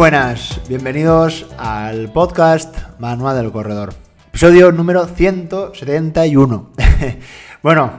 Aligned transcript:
Buenas, 0.00 0.58
bienvenidos 0.66 1.46
al 1.58 2.10
podcast 2.10 2.74
Manual 2.98 3.36
del 3.36 3.52
Corredor. 3.52 3.92
Episodio 4.28 4.72
número 4.72 5.04
171. 5.04 6.70
bueno, 7.62 7.92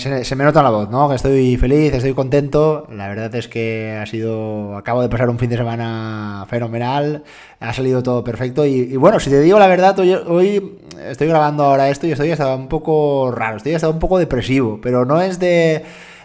se, 0.00 0.34
me 0.34 0.42
nota 0.42 0.64
la 0.64 0.70
voz, 0.70 0.90
¿no? 0.90 1.08
Que 1.08 1.14
estoy 1.14 1.56
feliz, 1.56 1.94
estoy 1.94 2.12
contento. 2.12 2.88
La 2.90 3.06
verdad 3.06 3.32
es 3.36 3.46
que 3.46 3.96
ha 4.02 4.04
sido. 4.04 4.76
Acabo 4.76 5.00
de 5.00 5.08
pasar 5.08 5.30
un 5.30 5.38
fin 5.38 5.48
de 5.48 5.56
semana 5.56 6.44
fenomenal. 6.50 7.22
Ha 7.60 7.72
salido 7.72 8.02
todo 8.02 8.24
perfecto. 8.24 8.66
Y, 8.66 8.96
bueno, 8.96 9.20
si 9.20 9.30
te 9.30 9.40
digo 9.40 9.60
la 9.60 9.68
verdad, 9.68 9.96
hoy, 10.00 10.12
hoy, 10.12 10.78
estoy 11.08 11.28
grabando 11.28 11.62
ahora 11.62 11.88
esto 11.88 12.08
y 12.08 12.10
estoy 12.10 12.32
hasta 12.32 12.52
un 12.56 12.66
poco 12.66 13.30
raro. 13.30 13.58
Estoy 13.58 13.74
hasta 13.74 13.88
un 13.88 14.00
poco 14.00 14.18
depresivo. 14.18 14.80
Pero 14.82 15.04
no 15.04 15.20
es 15.20 15.38
de 15.38 15.84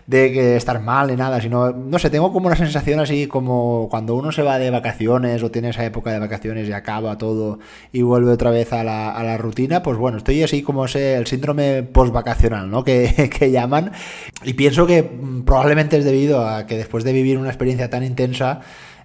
de 0.09 0.31
que 0.31 0.55
estar 0.55 0.81
mal 0.81 1.07
ni 1.09 1.15
nada, 1.15 1.39
sino, 1.39 1.71
no 1.71 1.99
sé, 1.99 2.09
tengo 2.09 2.33
como 2.33 2.47
una 2.47 2.55
sensación 2.55 2.99
así 2.99 3.27
como 3.27 3.87
cuando 3.91 4.15
uno 4.15 4.31
se 4.31 4.41
va 4.41 4.57
de 4.57 4.71
vacaciones 4.71 5.43
o 5.43 5.51
tiene 5.51 5.69
esa 5.69 5.85
época 5.85 6.11
de 6.11 6.17
vacaciones 6.17 6.67
y 6.67 6.71
acaba 6.71 7.19
todo 7.19 7.59
y 7.91 8.01
vuelve 8.01 8.31
otra 8.31 8.49
vez 8.49 8.73
a 8.73 8.83
la, 8.83 9.11
a 9.11 9.23
la 9.23 9.37
rutina, 9.37 9.83
pues 9.83 9.99
bueno, 9.99 10.17
estoy 10.17 10.41
así 10.41 10.63
como 10.63 10.85
ese, 10.85 11.13
el 11.13 11.27
síndrome 11.27 11.83
post-vacacional, 11.83 12.71
¿no? 12.71 12.83
Que, 12.89 13.29
que 13.29 13.51
llaman. 13.51 13.91
Y 14.43 14.53
pienso 14.53 14.87
que 14.87 15.03
mm, 15.03 15.43
probablemente 15.43 15.97
es 15.97 16.05
debido 16.05 16.43
a 16.47 16.65
que 16.65 16.75
después 16.75 17.03
de 17.03 17.13
vivir 17.13 17.37
una 17.37 17.49
experiencia 17.49 17.91
tan 17.91 18.03
intensa, 18.03 18.61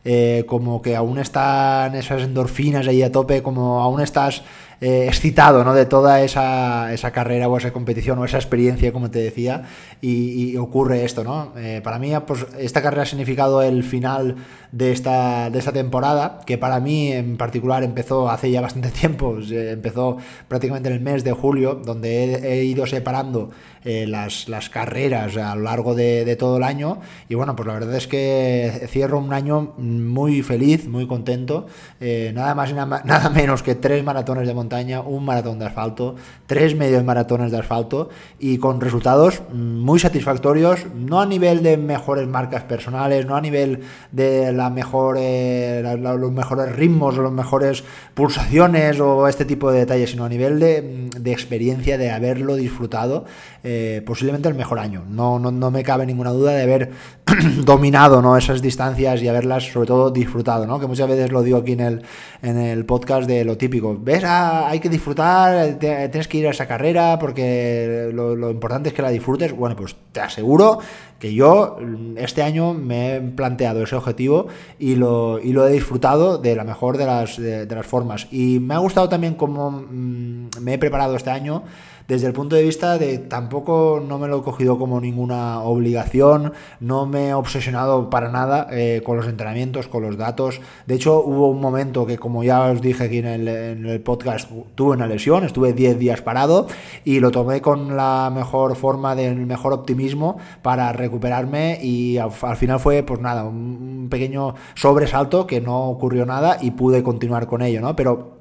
eh, 0.07 0.45
como 0.47 0.81
que 0.81 0.97
aún 0.97 1.19
están 1.19 1.95
esas 1.97 2.23
endorfinas 2.23 2.89
ahí 2.89 3.03
a 3.03 3.13
tope, 3.13 3.43
como 3.43 3.83
aún 3.83 4.01
estás 4.01 4.43
eh, 4.87 5.07
excitado 5.07 5.65
¿no? 5.65 5.73
de 5.73 5.87
toda 5.87 6.21
esa, 6.21 6.93
esa, 6.93 7.11
carrera 7.11 7.49
o 7.49 7.57
esa 7.57 7.73
competición 7.73 8.19
o 8.19 8.27
esa 8.27 8.37
experiencia, 8.37 8.93
como 8.93 9.11
te 9.11 9.19
decía, 9.19 9.63
y, 10.03 10.59
ocurre 10.59 11.07
esto. 11.07 11.25
¿no? 11.25 11.55
Eh, 11.57 11.81
para 11.83 11.99
mí, 11.99 12.13
pues, 12.27 12.45
esta 12.59 12.83
carrera 12.83 13.05
ha 13.05 13.07
significado 13.07 13.63
el 13.63 13.83
final 13.83 14.37
de 14.75 14.91
esta, 14.91 15.51
de 15.51 15.59
esta 15.61 15.73
temporada, 15.73 16.41
que 16.45 16.59
para 16.59 16.81
mí 16.81 17.13
en 17.13 17.37
particular 17.37 17.85
empezó 17.85 18.29
hace 18.29 18.51
ya 18.51 18.61
bastante 18.61 18.89
tiempo, 19.01 19.39
empezó 19.49 20.17
prácticamente 20.49 20.89
en 20.89 20.97
el 20.97 21.01
mes 21.01 21.23
de 21.23 21.33
julio, 21.33 21.77
donde 21.77 22.35
he, 22.43 22.65
ido 22.65 22.85
separando 22.85 23.51
las, 23.85 24.49
las, 24.49 24.71
carreras 24.71 25.37
a 25.37 25.55
lo 25.55 25.63
largo 25.63 25.95
de, 25.95 26.35
todo 26.37 26.57
el 26.57 26.65
año, 26.65 26.99
y 27.29 27.35
bueno, 27.35 27.55
pues 27.55 27.67
la 27.69 27.75
verdad 27.75 27.95
es 27.95 28.09
que 28.09 28.89
cierro 28.89 29.19
un 29.19 29.33
año 29.33 29.75
muy 29.77 30.43
feliz, 30.43 30.89
muy 30.89 31.07
contento. 31.07 31.67
Eh, 32.01 32.33
nada 32.35 32.55
más 32.55 32.71
y 32.71 32.73
nada, 32.73 33.31
menos 33.35 33.63
que 33.63 33.75
tres 33.75 34.03
maratones 34.03 34.49
de 34.49 34.55
montaña, 34.55 35.03
un 35.03 35.25
maratón 35.25 35.59
de 35.59 35.67
asfalto, 35.67 36.17
tres 36.47 36.75
medios 36.75 37.05
maratones 37.05 37.53
de 37.53 37.59
asfalto 37.59 38.09
y 38.39 38.59
con 38.59 38.81
resultados 38.81 39.43
muy 39.53 39.99
satisfactorios, 39.99 40.87
no 40.95 41.21
a 41.21 41.27
nivel 41.27 41.63
de 41.63 41.77
mejores 41.77 42.27
marcas 42.27 42.65
personales, 42.65 43.27
no 43.27 43.37
a 43.37 43.41
nivel 43.41 43.83
de 44.11 44.53
la 44.53 44.64
mejor, 44.71 45.17
eh, 45.19 45.83
los 45.99 46.33
mejores 46.33 46.75
ritmos 46.75 47.19
o 47.19 47.23
las 47.23 47.33
mejores 47.33 47.85
pulsaciones 48.15 49.01
o 49.01 49.27
este 49.29 49.45
tipo 49.45 49.71
de 49.71 49.81
detalles, 49.81 50.11
sino 50.11 50.25
a 50.25 50.29
nivel 50.29 50.61
de, 50.61 51.33
experiencia, 51.33 51.99
de 51.99 52.11
haberlo 52.11 52.57
disfrutado, 52.57 53.25
eh, 53.67 54.03
posiblemente 54.05 54.47
el 54.47 54.55
mejor 54.55 54.79
año. 54.79 55.05
No, 55.09 55.39
no, 55.39 55.51
no 55.51 55.71
me 55.71 55.83
cabe 55.83 56.05
ninguna 56.05 56.31
duda 56.33 56.53
de 56.53 56.63
haber 56.63 56.91
dominado 57.65 58.21
¿no? 58.21 58.37
esas 58.37 58.61
distancias 58.61 59.23
y 59.23 59.29
haberlas 59.29 59.73
sobre 59.73 59.87
todo 59.87 60.11
disfrutado, 60.11 60.67
¿no? 60.67 60.79
que 60.79 60.87
muchas 60.87 61.09
veces 61.09 61.33
lo 61.33 61.43
digo 61.43 61.57
aquí 61.57 61.73
en 61.73 61.81
el, 61.81 62.03
en 62.43 62.59
el 62.59 62.85
podcast 62.85 63.27
de 63.27 63.43
lo 63.43 63.57
típico. 63.57 63.97
¿Ves? 63.99 64.23
Ah, 64.23 64.69
hay 64.69 64.81
que 64.81 64.91
disfrutar, 64.91 65.79
tienes 65.79 66.29
que 66.29 66.37
ir 66.37 66.47
a 66.47 66.51
esa 66.51 66.67
carrera 66.67 67.19
porque 67.19 68.11
lo, 68.13 68.51
importante 68.51 68.91
es 68.91 68.95
que 68.95 69.01
la 69.01 69.09
disfrutes. 69.09 69.57
Bueno, 69.57 69.77
pues 69.77 69.97
te 70.13 70.21
aseguro 70.21 70.81
que 71.19 71.33
yo 71.33 71.79
este 72.17 72.43
año 72.43 72.75
me 72.75 73.17
he 73.17 73.21
planteado 73.23 73.83
ese 73.83 73.97
objetivo 73.97 74.49
y 74.79 74.97
lo, 74.97 75.39
y 75.41 75.55
lo 75.55 75.67
he 75.67 75.73
disfrutado 75.73 76.37
de 76.37 76.55
la 76.55 76.65
mejor 76.65 76.99
de 76.99 77.07
las, 77.07 77.39
de, 77.39 77.67
las 77.67 77.87
formas. 77.87 78.29
Y 78.31 78.59
me 78.61 78.75
ha 78.75 78.79
gustado 78.79 79.09
también 79.09 79.37
cómo 79.37 79.71
mm, 79.71 80.51
me 80.61 80.75
he 80.75 80.79
preparado 80.79 81.17
este 81.17 81.31
año 81.31 81.63
desde 82.07 82.27
el 82.27 82.35
punto 82.35 82.55
de 82.55 82.63
vista 82.63 82.99
de 82.99 83.19
tampoco 83.19 84.03
no 84.07 84.19
me 84.19 84.29
lo 84.29 84.39
he 84.39 84.43
cogido 84.43 84.79
como 84.79 85.01
ninguna 85.01 85.61
obligación, 85.61 86.53
no 86.81 87.07
me 87.07 87.29
he 87.29 87.35
obsesionado 87.35 88.11
para 88.11 88.31
nada 88.31 88.69
eh, 88.71 89.01
con 89.05 89.17
los 89.17 89.27
entrenamientos, 89.27 89.89
con 89.89 90.03
los 90.03 90.19
datos. 90.19 90.61
De 90.87 90.97
hecho, 90.97 91.23
hubo 91.23 91.49
un 91.49 91.61
momento 91.61 92.05
que, 92.05 92.19
como 92.19 92.45
ya 92.45 92.63
os 92.65 92.83
dije 92.83 93.05
aquí 93.05 93.19
en 93.19 93.27
el, 93.27 94.01
podcast, 94.03 94.51
tuve 94.75 94.93
una 94.93 95.07
lesión, 95.07 95.45
estuve 95.45 95.73
10 95.73 95.99
días 95.99 96.21
parado 96.21 96.67
y 97.05 97.21
lo 97.21 97.31
tomé 97.31 97.63
con 97.63 97.97
la 97.97 98.31
mejor 98.35 98.77
forma, 98.77 99.15
del 99.15 99.47
mejor 99.47 99.73
optimismo 99.73 100.37
para 100.63 100.93
recuperarme 100.93 101.79
y 101.83 102.19
al, 102.19 102.31
final 102.31 102.81
fue, 102.81 103.03
pues 103.03 103.21
nada, 103.21 103.45
un 103.45 104.09
pequeño 104.11 104.55
sobresalto 104.75 105.47
que 105.47 105.61
no 105.61 105.89
ocurrió 105.89 106.27
nada 106.27 106.59
y 106.61 106.73
pude 106.73 107.03
continuar 107.03 107.47
con 107.47 107.63
ello, 107.63 107.81
¿no? 107.81 107.97
Pero 107.97 108.35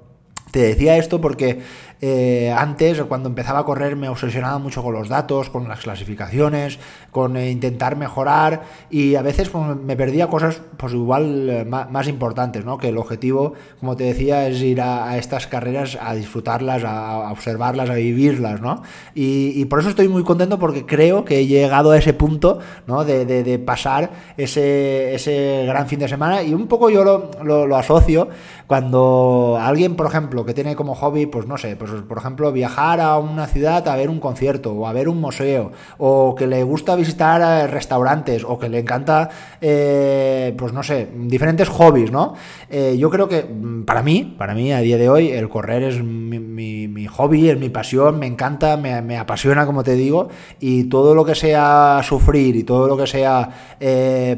te 0.54 0.60
decía 0.60 0.98
esto 0.98 1.20
porque 1.20 1.62
eh, 2.06 2.52
antes, 2.52 3.02
cuando 3.04 3.30
empezaba 3.30 3.60
a 3.60 3.64
correr, 3.64 3.96
me 3.96 4.10
obsesionaba 4.10 4.60
mucho 4.60 4.84
con 4.84 4.94
los 4.94 5.08
datos, 5.08 5.50
con 5.50 5.70
las 5.70 5.80
clasificaciones, 5.80 6.78
con 7.12 7.38
eh, 7.38 7.50
intentar 7.50 7.96
mejorar 7.96 8.64
y 8.90 9.16
a 9.16 9.22
veces 9.22 9.48
pues, 9.48 9.78
me 9.78 9.96
perdía 9.96 10.28
cosas 10.28 10.62
pues 10.76 10.92
igual 10.92 11.50
eh, 11.50 11.64
más, 11.64 12.10
importantes, 12.10 12.66
¿no? 12.66 12.78
Que 12.78 12.90
el 12.90 12.98
objetivo, 12.98 13.54
como 13.80 13.96
te 13.96 14.04
decía, 14.04 14.50
es 14.50 14.62
ir 14.62 14.82
a, 14.82 15.18
estas 15.18 15.48
carreras 15.48 15.98
a 16.02 16.14
disfrutarlas, 16.14 16.84
a, 16.84 17.32
observarlas, 17.32 17.90
a 17.90 17.94
vivirlas, 17.94 18.60
¿no? 18.60 18.84
Y, 19.16 19.64
por 19.68 19.80
eso 19.80 19.88
estoy 19.88 20.10
muy 20.10 20.24
contento 20.24 20.60
porque 20.60 20.86
creo 20.86 21.24
que 21.24 21.40
he 21.40 21.48
llegado 21.48 21.92
a 21.92 21.98
ese 21.98 22.12
punto, 22.12 22.60
¿no? 22.86 23.06
De, 23.06 23.26
de, 23.26 23.60
pasar 23.60 24.12
ese, 24.36 25.16
ese, 25.16 25.64
gran 25.66 25.88
fin 25.88 26.00
de 26.00 26.10
semana 26.10 26.44
y 26.44 26.54
un 26.54 26.68
poco 26.68 26.90
yo 26.90 27.06
lo, 27.06 27.66
lo 27.66 27.78
asocio 27.78 28.28
cuando 28.68 29.58
alguien, 29.62 29.96
por 29.96 30.08
ejemplo, 30.08 30.46
que 30.46 30.54
tiene 30.54 30.76
como 30.76 30.96
hobby, 30.96 31.28
pues 31.28 31.48
no 31.48 31.58
sé, 31.58 31.78
pues 31.78 31.93
por 32.08 32.18
ejemplo, 32.18 32.52
viajar 32.52 33.00
a 33.00 33.18
una 33.18 33.48
ciudad 33.48 33.88
a 33.88 33.96
ver 33.96 34.10
un 34.10 34.20
concierto 34.20 34.74
o 34.74 34.88
a 34.88 34.94
ver 34.94 35.10
un 35.10 35.20
museo, 35.22 35.72
o 35.98 36.36
que 36.36 36.48
le 36.48 36.64
gusta 36.64 36.96
visitar 36.96 37.42
eh, 37.42 37.68
restaurantes, 37.68 38.44
o 38.44 38.58
que 38.58 38.70
le 38.70 38.80
encanta, 38.80 39.30
eh, 39.62 40.54
pues 40.58 40.74
no 40.74 40.84
sé, 40.84 41.10
diferentes 41.16 41.70
hobbies, 41.70 42.12
¿no? 42.12 42.34
Eh, 42.70 42.96
yo 42.98 43.10
creo 43.10 43.28
que 43.28 43.44
mm, 43.44 43.84
para 43.84 44.04
mí, 44.04 44.36
para 44.38 44.54
mí 44.54 44.72
a 44.72 44.80
día 44.80 44.98
de 44.98 45.10
hoy, 45.10 45.30
el 45.32 45.50
correr 45.50 45.84
es 45.84 46.04
mi, 46.04 47.08
hobby, 47.08 47.50
es 47.50 47.60
mi 47.60 47.70
pasión, 47.70 48.20
me 48.20 48.28
encanta, 48.28 48.78
me, 48.78 49.18
apasiona, 49.18 49.66
como 49.66 49.84
te 49.84 49.94
digo, 49.94 50.30
y 50.60 50.86
todo 50.86 51.16
lo 51.16 51.26
que 51.26 51.36
sea 51.36 52.02
sufrir 52.04 52.56
y 52.56 52.64
todo 52.64 52.88
lo 52.88 52.98
que 52.98 53.08
sea 53.08 53.50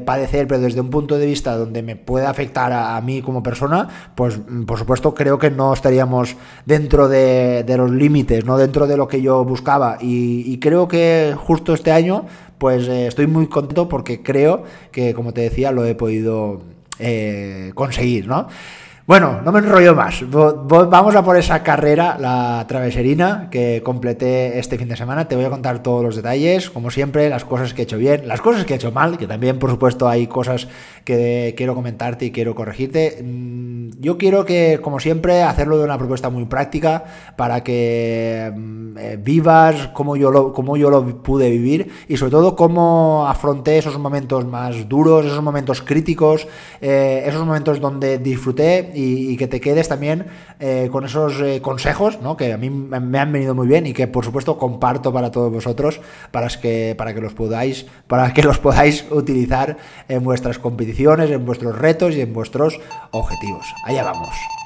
padecer, 0.06 0.48
pero 0.48 0.60
desde 0.60 0.82
un 0.82 0.90
punto 0.90 1.18
de 1.18 1.26
vista 1.26 1.56
donde 1.56 1.84
me 1.84 1.96
pueda 1.96 2.30
afectar 2.30 2.74
a 2.74 3.00
mí 3.02 3.22
como 3.22 3.44
persona, 3.44 3.88
pues 4.16 4.40
mm, 4.40 4.64
por 4.64 4.80
supuesto 4.80 5.14
creo 5.14 5.38
que 5.38 5.52
no 5.52 5.74
estaríamos 5.74 6.36
dentro 6.66 7.08
de 7.08 7.35
de, 7.64 7.78
los 7.78 7.92
límites, 7.92 8.46
¿no? 8.46 8.58
Dentro 8.58 8.88
de 8.88 8.98
lo 8.98 9.08
que 9.08 9.22
yo 9.22 9.44
buscaba. 9.44 9.98
Y, 10.02 10.58
creo 10.60 10.88
que 10.88 11.36
justo 11.38 11.74
este 11.74 11.92
año, 11.92 12.26
pues 12.58 12.88
eh, 12.88 13.08
estoy 13.08 13.28
muy 13.28 13.48
contento 13.48 13.90
porque 13.90 14.22
creo 14.22 14.64
que, 14.92 15.14
como 15.14 15.34
te 15.34 15.42
decía, 15.42 15.72
lo 15.72 15.86
he 15.86 15.96
podido 15.96 16.62
eh, 17.00 17.72
conseguir, 17.76 18.28
¿no? 18.28 18.48
Bueno, 19.08 19.40
no 19.44 19.52
me 19.52 19.60
enrollo 19.60 19.94
más. 19.94 20.24
Vamos 20.28 21.16
a 21.16 21.24
por 21.24 21.38
esa 21.38 21.62
carrera, 21.62 22.18
la 22.20 22.66
traveserina, 22.68 23.50
que 23.52 23.84
completé 23.86 24.58
este 24.58 24.80
fin 24.80 24.88
de 24.88 24.96
semana. 24.96 25.28
Te 25.28 25.36
voy 25.36 25.46
a 25.46 25.52
contar 25.52 25.84
todos 25.84 26.04
los 26.04 26.16
detalles, 26.16 26.72
como 26.72 26.90
siempre, 26.90 27.30
las 27.30 27.46
cosas 27.46 27.76
que 27.76 27.84
he 27.84 27.86
hecho 27.86 28.00
bien, 28.00 28.28
las 28.28 28.42
cosas 28.42 28.66
que 28.66 28.74
he 28.74 28.78
hecho 28.78 28.92
mal, 28.92 29.20
que 29.20 29.28
también, 29.28 29.60
por 29.60 29.70
supuesto, 29.70 30.10
hay 30.10 30.26
cosas 30.26 30.68
que 31.04 31.54
quiero 31.56 31.76
comentarte 31.76 32.26
y 32.26 32.32
quiero 32.32 32.56
corregirte. 32.56 33.22
Mm, 33.24 33.90
yo 34.00 34.18
quiero 34.18 34.44
que, 34.44 34.80
como 34.82 35.00
siempre, 35.00 35.44
hacerlo 35.44 35.78
de 35.78 35.84
una 35.84 36.00
propuesta 36.00 36.32
muy 36.32 36.46
práctica 36.46 37.04
para 37.36 37.64
que 37.64 38.52
mm, 38.56 38.98
eh, 38.98 39.20
vivas 39.22 39.90
como 39.90 40.16
yo, 40.16 40.32
lo, 40.32 40.76
yo 40.78 40.90
lo 40.90 41.22
pude 41.22 41.52
vivir 41.52 41.92
y, 42.08 42.18
sobre 42.18 42.32
todo, 42.32 42.56
cómo 42.56 43.28
afronté 43.28 43.78
esos 43.78 44.00
momentos 44.00 44.46
más 44.46 44.90
duros, 44.90 45.28
esos 45.28 45.44
momentos 45.44 45.84
críticos, 45.84 46.48
eh, 46.82 47.24
esos 47.28 47.46
momentos 47.46 47.80
donde 47.80 48.18
disfruté 48.18 48.95
y, 48.96 49.36
que 49.38 49.48
te 49.48 49.60
quedes 49.60 49.88
también 49.88 50.26
eh, 50.60 50.90
con 50.92 51.06
esos 51.06 51.40
eh, 51.42 51.62
consejos, 51.62 52.22
¿no? 52.22 52.38
que 52.38 52.54
a 52.54 52.58
mí 52.58 52.70
me 52.70 53.20
han 53.20 53.32
venido 53.32 53.54
muy 53.54 53.68
bien 53.68 53.86
y 53.86 53.94
que 53.94 54.08
por 54.08 54.24
supuesto 54.24 54.58
comparto 54.58 55.12
para 55.12 55.32
todos 55.32 55.52
vosotros 55.52 56.00
para 56.32 56.48
que, 56.48 56.96
para 56.98 57.14
que 57.14 57.22
los 57.22 57.34
podáis, 57.34 57.86
para 58.08 58.34
que 58.34 58.44
los 58.44 58.60
podáis 58.60 59.06
utilizar 59.12 59.78
en 60.08 60.24
vuestras 60.24 60.60
competiciones, 60.60 61.30
en 61.32 61.46
vuestros 61.46 61.78
retos 61.78 62.16
y 62.16 62.22
en 62.22 62.34
vuestros 62.34 62.80
objetivos. 63.12 63.66
Allá 63.86 64.04
vamos. 64.04 64.65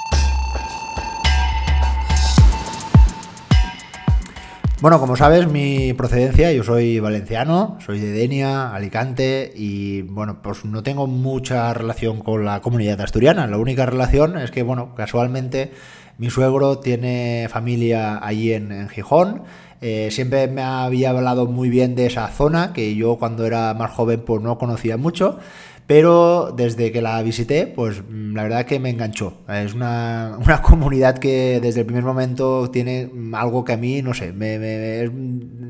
Bueno, 4.81 5.01
como 5.01 5.17
sabes, 5.17 5.45
mi 5.45 5.91
procedencia, 5.91 6.53
yo 6.53 6.63
soy 6.63 7.01
valenciano, 7.01 7.77
soy 7.85 7.99
de 7.99 8.13
Denia, 8.13 8.73
Alicante, 8.73 9.51
y 9.53 10.03
bueno, 10.03 10.41
pues 10.41 10.63
no 10.63 10.83
tengo 10.83 11.05
mucha 11.05 11.73
relación 11.73 12.19
con 12.21 12.45
la 12.45 12.61
comunidad 12.61 13.01
asturiana. 13.01 13.45
La 13.47 13.57
única 13.57 13.85
relación 13.85 14.37
es 14.37 14.51
que, 14.51 14.63
bueno, 14.63 14.95
casualmente 14.95 15.73
mi 16.17 16.29
suegro 16.29 16.79
tiene 16.79 17.47
familia 17.49 18.25
allí 18.25 18.53
en, 18.53 18.87
Gijón. 18.87 19.43
Eh, 19.81 20.11
siempre 20.11 20.47
me 20.47 20.61
había 20.61 21.09
hablado 21.09 21.45
muy 21.45 21.69
bien 21.69 21.95
de 21.95 22.05
esa 22.05 22.29
zona, 22.29 22.71
que 22.71 22.95
yo 22.95 23.17
cuando 23.17 23.45
era 23.45 23.73
más 23.73 23.91
joven 23.91 24.23
pues 24.25 24.41
no 24.41 24.57
conocía 24.57 24.95
mucho 24.95 25.39
pero 25.89 26.53
desde 26.55 26.91
que 26.91 27.01
la 27.01 27.19
visité, 27.23 27.65
pues 27.65 28.03
mm, 28.07 28.35
la 28.35 28.43
verdad 28.43 28.65
que 28.67 28.79
me 28.79 28.91
enganchó. 28.91 29.33
Es 29.49 29.73
una, 29.73 30.37
una 30.45 30.61
comunidad 30.61 31.17
que 31.17 31.59
desde 31.59 31.79
el 31.79 31.87
primer 31.87 32.03
momento 32.03 32.69
tiene 32.69 33.09
algo 33.33 33.65
que 33.65 33.73
a 33.73 33.77
mí, 33.77 34.03
no 34.03 34.13
sé, 34.13 34.31
me, 34.31 34.59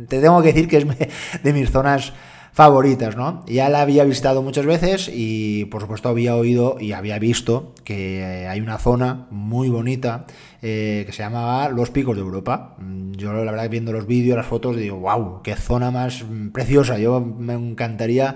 te 0.10 0.20
tengo 0.20 0.42
que 0.42 0.52
decir 0.52 0.68
que 0.68 0.78
es 0.80 0.86
de 1.44 1.54
mis 1.54 1.72
zonas 1.72 2.12
favoritas, 2.52 3.16
¿no? 3.16 3.46
Ya 3.48 3.70
la 3.70 3.80
había 3.80 4.04
visitado 4.04 4.42
muchas 4.42 4.66
veces 4.66 5.10
y 5.10 5.64
por 5.66 5.80
supuesto 5.80 6.10
había 6.10 6.36
oído 6.36 6.76
y 6.82 6.92
había 6.92 7.18
visto 7.18 7.74
que 7.86 8.20
eh, 8.20 8.48
hay 8.50 8.60
una 8.60 8.78
zona 8.78 9.28
muy 9.32 9.70
bonita 9.70 10.26
eh, 10.62 11.04
que 11.06 11.14
se 11.14 11.24
llamaba 11.24 11.70
Los 11.70 11.92
Picos 11.92 12.18
de 12.18 12.24
Europa. 12.24 12.76
Mm, 12.78 13.14
yo 13.14 13.32
la 13.32 13.52
verdad 13.52 13.70
viendo 13.70 13.94
los 13.94 14.06
vídeos, 14.06 14.36
las 14.36 14.48
fotos, 14.48 14.76
digo, 14.76 14.98
wow, 14.98 15.42
qué 15.44 15.56
zona 15.56 15.92
más 15.92 16.26
preciosa. 16.52 16.98
Yo 16.98 17.22
me 17.22 17.54
encantaría 17.54 18.36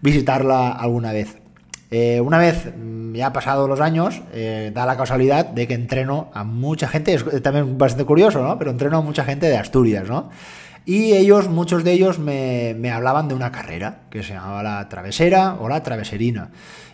visitarla 0.00 0.72
alguna 0.72 1.12
vez. 1.12 1.38
Eh, 1.90 2.20
una 2.20 2.38
vez 2.38 2.72
mm, 2.76 3.14
ya 3.14 3.32
pasado 3.32 3.66
los 3.66 3.80
años, 3.80 4.22
da 4.72 4.86
la 4.86 4.96
casualidad 4.96 5.46
de 5.46 5.66
que 5.66 5.74
entreno 5.74 6.30
a 6.32 6.44
mucha 6.44 6.88
gente, 6.88 7.14
es 7.14 7.42
también 7.42 7.76
bastante 7.78 8.04
curioso, 8.04 8.42
¿no? 8.42 8.58
Pero 8.58 8.70
entreno 8.70 8.98
a 8.98 9.00
mucha 9.02 9.24
gente 9.24 9.46
de 9.46 9.56
Asturias, 9.56 10.08
¿no? 10.08 10.30
Y 10.86 11.12
ellos, 11.12 11.48
muchos 11.48 11.84
de 11.84 11.92
ellos, 11.92 12.18
me, 12.18 12.74
me 12.78 12.90
hablaban 12.90 13.28
de 13.28 13.34
una 13.34 13.52
carrera 13.52 14.02
que 14.10 14.22
se 14.22 14.32
llamaba 14.32 14.62
la 14.62 14.88
travesera 14.88 15.54
o 15.60 15.68
la 15.68 15.82
traveserina. 15.82 16.50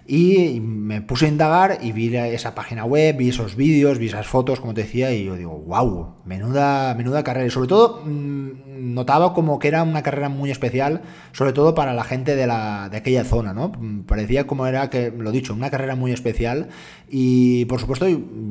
Y 0.08 0.60
me 0.60 1.02
puse 1.02 1.26
a 1.26 1.28
indagar 1.28 1.78
y 1.82 1.90
vi 1.90 2.14
esa 2.16 2.54
página 2.54 2.84
web, 2.84 3.16
vi 3.16 3.30
esos 3.30 3.56
vídeos, 3.56 3.98
vi 3.98 4.06
esas 4.06 4.26
fotos, 4.26 4.60
como 4.60 4.72
te 4.72 4.82
decía, 4.82 5.12
y 5.12 5.24
yo 5.24 5.34
digo, 5.34 5.58
wow, 5.66 6.14
menuda, 6.24 6.94
menuda 6.94 7.24
carrera. 7.24 7.46
Y 7.46 7.50
sobre 7.50 7.68
todo 7.68 8.02
mm, 8.04 8.94
notaba 8.94 9.34
como 9.34 9.58
que 9.58 9.66
era 9.66 9.82
una 9.82 10.02
carrera 10.02 10.28
muy 10.28 10.52
especial, 10.52 11.02
sobre 11.32 11.52
todo 11.52 11.74
para 11.74 11.92
la 11.92 12.04
gente 12.04 12.36
de, 12.36 12.46
la, 12.46 12.88
de 12.88 12.98
aquella 12.98 13.24
zona, 13.24 13.52
¿no? 13.52 13.72
Parecía 14.06 14.46
como 14.46 14.66
era 14.66 14.90
que, 14.90 15.10
lo 15.10 15.32
dicho, 15.32 15.54
una 15.54 15.70
carrera 15.70 15.96
muy 15.96 16.12
especial 16.12 16.68
y 17.08 17.64
por 17.66 17.80
supuesto 17.80 18.06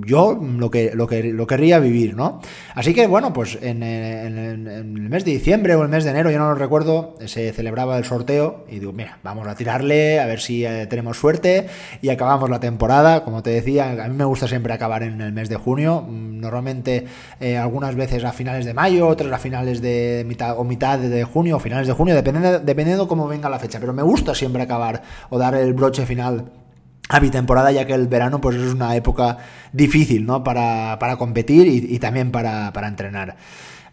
yo 0.06 0.40
lo 0.42 0.72
que 0.72 0.92
lo, 0.94 1.08
que, 1.08 1.24
lo 1.24 1.46
querría 1.46 1.80
vivir, 1.80 2.16
¿no? 2.16 2.40
Así 2.74 2.94
que 2.94 3.08
bueno, 3.08 3.34
pues 3.34 3.58
en, 3.62 3.84
en, 3.84 4.68
el 4.68 4.86
mes 4.86 5.26
de 5.26 5.32
diciembre 5.32 5.76
o 5.76 5.84
el 5.84 5.90
mes 5.90 6.04
de 6.04 6.12
enero, 6.12 6.32
yo 6.32 6.40
no 6.40 6.50
lo 6.50 6.56
recuerdo, 6.56 7.16
se 7.26 7.52
celebraba 7.52 7.98
el 7.98 8.06
sorteo 8.06 8.66
y 8.70 8.80
digo, 8.80 8.94
mira, 8.94 9.20
vamos 9.24 9.48
a 9.48 9.56
tirarle, 9.56 10.20
a 10.20 10.26
ver 10.26 10.40
si 10.40 10.66
eh, 10.66 10.88
tenemos 10.88 11.18
suerte 11.18 11.68
y 12.02 12.10
acabamos 12.10 12.50
la 12.50 12.60
temporada. 12.60 13.24
Como 13.24 13.44
te 13.44 13.50
decía, 13.50 13.92
a 13.92 14.08
mí 14.08 14.16
me 14.16 14.26
gusta 14.26 14.48
siempre 14.48 14.74
acabar 14.74 15.04
en 15.04 15.20
el 15.22 15.34
mes 15.34 15.50
de 15.50 15.58
junio, 15.58 16.02
mm, 16.02 16.40
normalmente 16.40 17.06
eh, 17.40 17.58
algunas 17.58 17.96
veces 17.96 18.24
a 18.24 18.32
finales 18.32 18.66
de 18.66 18.74
mayo, 18.74 19.08
otras 19.08 19.32
a 19.34 19.38
finales 19.38 19.82
de 19.82 20.24
mitad 20.28 20.58
o 20.58 20.64
mitad 20.64 20.98
de 20.98 21.24
junio 21.26 21.58
o 21.58 21.60
finales 21.60 21.88
de 21.88 21.94
junio, 21.94 22.16
dependiendo, 22.16 22.60
dependiendo 22.60 23.08
cómo 23.08 23.28
venga 23.28 23.50
la 23.50 23.60
fecha, 23.60 23.80
pero 23.80 23.94
me 23.94 24.04
gusta 24.04 24.34
siempre 24.34 24.64
acabar 24.64 25.02
o 25.30 25.38
dar 25.38 25.56
el 25.56 25.74
broche 25.74 26.06
final 26.06 26.65
a 27.10 27.20
mi 27.20 27.30
temporada, 27.30 27.72
ya 27.72 27.86
que 27.86 27.94
el 27.94 28.08
verano 28.08 28.42
pues 28.42 28.56
es 28.58 28.74
una 28.74 28.96
época 28.96 29.38
difícil, 29.72 30.26
¿no? 30.26 30.44
Para, 30.44 30.98
para 31.00 31.18
competir 31.18 31.68
y, 31.68 31.96
y 31.96 32.00
también 32.00 32.32
para, 32.32 32.74
para 32.74 32.88
entrenar. 32.88 33.36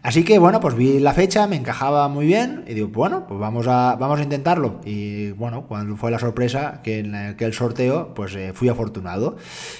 Así 0.03 0.25
que 0.25 0.37
bueno, 0.37 0.59
pues 0.59 0.75
vi 0.75 0.99
la 0.99 1.13
fecha, 1.13 1.47
me 1.47 1.55
encajaba 1.55 2.09
muy 2.09 2.25
bien 2.25 2.65
y 2.67 2.73
digo, 2.73 2.89
bueno, 2.89 3.25
pues 3.25 3.39
vamos 3.39 3.67
a, 3.69 3.95
vamos 3.95 4.19
a 4.19 4.23
intentarlo. 4.23 4.81
Y 4.83 5.31
bueno, 5.31 5.65
cuando 5.65 5.95
fue 5.95 6.11
la 6.11 6.19
sorpresa 6.19 6.81
que 6.83 6.99
en 6.99 7.15
aquel 7.15 7.53
sorteo, 7.53 8.13
pues 8.13 8.35
eh, 8.35 8.51
fui 8.53 8.67
afortunado. 8.67 9.37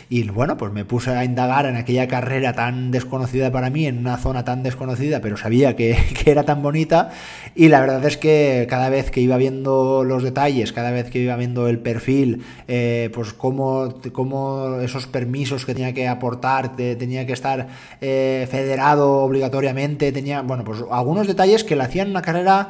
Y 0.07 0.23
bueno, 0.29 0.55
pues 0.55 0.71
me 0.71 0.85
puse 0.85 1.11
a 1.11 1.25
indagar 1.25 1.65
en 1.65 1.75
aquella 1.75 2.07
carrera 2.07 2.53
tan 2.53 2.89
desconocida 2.91 3.51
para 3.51 3.69
mí, 3.69 3.85
en 3.85 3.97
una 3.97 4.15
zona 4.15 4.45
tan 4.45 4.63
desconocida, 4.63 5.19
pero 5.19 5.35
sabía 5.35 5.75
que, 5.75 5.97
era 6.25 6.43
tan 6.43 6.61
bonita. 6.61 7.11
Y 7.53 7.67
la 7.67 7.81
verdad 7.81 8.05
es 8.05 8.15
que 8.15 8.65
cada 8.69 8.87
vez 8.87 9.11
que 9.11 9.19
iba 9.19 9.35
viendo 9.35 10.05
los 10.05 10.23
detalles, 10.23 10.71
cada 10.71 10.91
vez 10.91 11.09
que 11.09 11.19
iba 11.19 11.35
viendo 11.35 11.67
el 11.67 11.79
perfil, 11.79 12.45
eh, 12.69 13.09
pues 13.13 13.33
cómo, 13.33 13.95
cómo, 14.13 14.79
esos 14.79 15.05
permisos 15.05 15.65
que 15.65 15.73
tenía 15.73 15.93
que 15.93 16.07
aportar, 16.07 16.77
tenía 16.77 17.25
que 17.25 17.33
estar 17.33 17.67
eh, 17.99 18.47
federado 18.49 19.17
obligatoriamente, 19.17 20.12
tenía, 20.13 20.41
bueno, 20.41 20.63
pues 20.63 20.79
algunos 20.91 21.27
detalles 21.27 21.63
que 21.63 21.75
le 21.75 21.83
hacían 21.83 22.09
una 22.09 22.21
carrera 22.21 22.69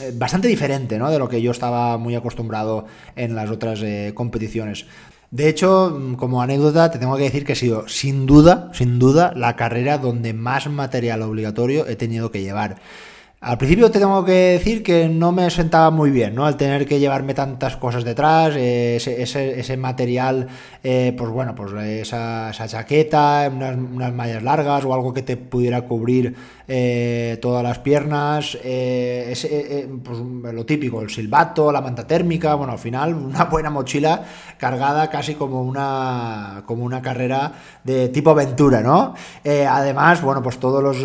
eh, 0.00 0.12
bastante 0.14 0.48
diferente, 0.48 0.98
¿no? 0.98 1.10
De 1.10 1.18
lo 1.18 1.28
que 1.28 1.40
yo 1.42 1.50
estaba 1.50 1.98
muy 1.98 2.14
acostumbrado 2.14 2.86
en 3.16 3.34
las 3.34 3.50
otras 3.50 3.80
eh, 3.82 4.12
competiciones. 4.14 4.86
De 5.30 5.48
hecho, 5.48 5.98
mm, 5.98 6.14
como 6.14 6.42
anécdota, 6.42 6.90
te 6.90 6.98
tengo 6.98 7.16
que 7.16 7.24
decir 7.24 7.44
que 7.44 7.52
ha 7.52 7.56
sido, 7.56 7.88
sin 7.88 8.26
duda, 8.26 8.70
sin 8.74 8.98
duda, 8.98 9.32
la 9.34 9.56
carrera 9.56 9.98
donde 9.98 10.34
más 10.34 10.68
material 10.68 11.22
obligatorio 11.22 11.86
he 11.86 11.96
tenido 11.96 12.30
que 12.30 12.42
llevar. 12.42 12.76
Al 13.42 13.58
principio 13.58 13.90
te 13.90 13.98
tengo 13.98 14.24
que 14.24 14.32
decir 14.32 14.84
que 14.84 15.08
no 15.08 15.32
me 15.32 15.50
sentaba 15.50 15.90
muy 15.90 16.12
bien, 16.12 16.32
¿no? 16.36 16.46
Al 16.46 16.56
tener 16.56 16.86
que 16.86 17.00
llevarme 17.00 17.34
tantas 17.34 17.76
cosas 17.76 18.04
detrás, 18.04 18.54
eh, 18.56 18.96
ese, 18.96 19.76
material, 19.76 20.46
eh, 20.84 21.12
pues 21.18 21.28
bueno, 21.28 21.52
pues 21.52 21.72
esa, 21.72 22.52
chaqueta, 22.52 23.50
unas, 23.52 24.14
mallas 24.14 24.44
largas 24.44 24.84
o 24.84 24.94
algo 24.94 25.12
que 25.12 25.22
te 25.22 25.36
pudiera 25.36 25.82
cubrir 25.82 26.36
eh, 26.74 27.38
todas 27.42 27.62
las 27.62 27.80
piernas, 27.80 28.56
ese, 28.64 29.88
pues 30.02 30.18
lo 30.54 30.64
típico, 30.64 31.02
el 31.02 31.10
silbato, 31.10 31.70
la 31.70 31.82
manta 31.82 32.06
térmica, 32.06 32.54
bueno, 32.54 32.72
al 32.72 32.78
final 32.78 33.14
una 33.32 33.44
buena 33.44 33.68
mochila 33.68 34.24
cargada 34.56 35.10
casi 35.10 35.34
como 35.34 35.62
una, 35.62 36.62
como 36.64 36.84
una 36.84 37.02
carrera 37.02 37.52
de 37.84 38.08
tipo 38.08 38.30
aventura, 38.30 38.80
¿no? 38.80 39.14
además, 39.44 40.22
bueno, 40.22 40.42
pues 40.42 40.58
todos 40.58 40.82
los 40.82 40.98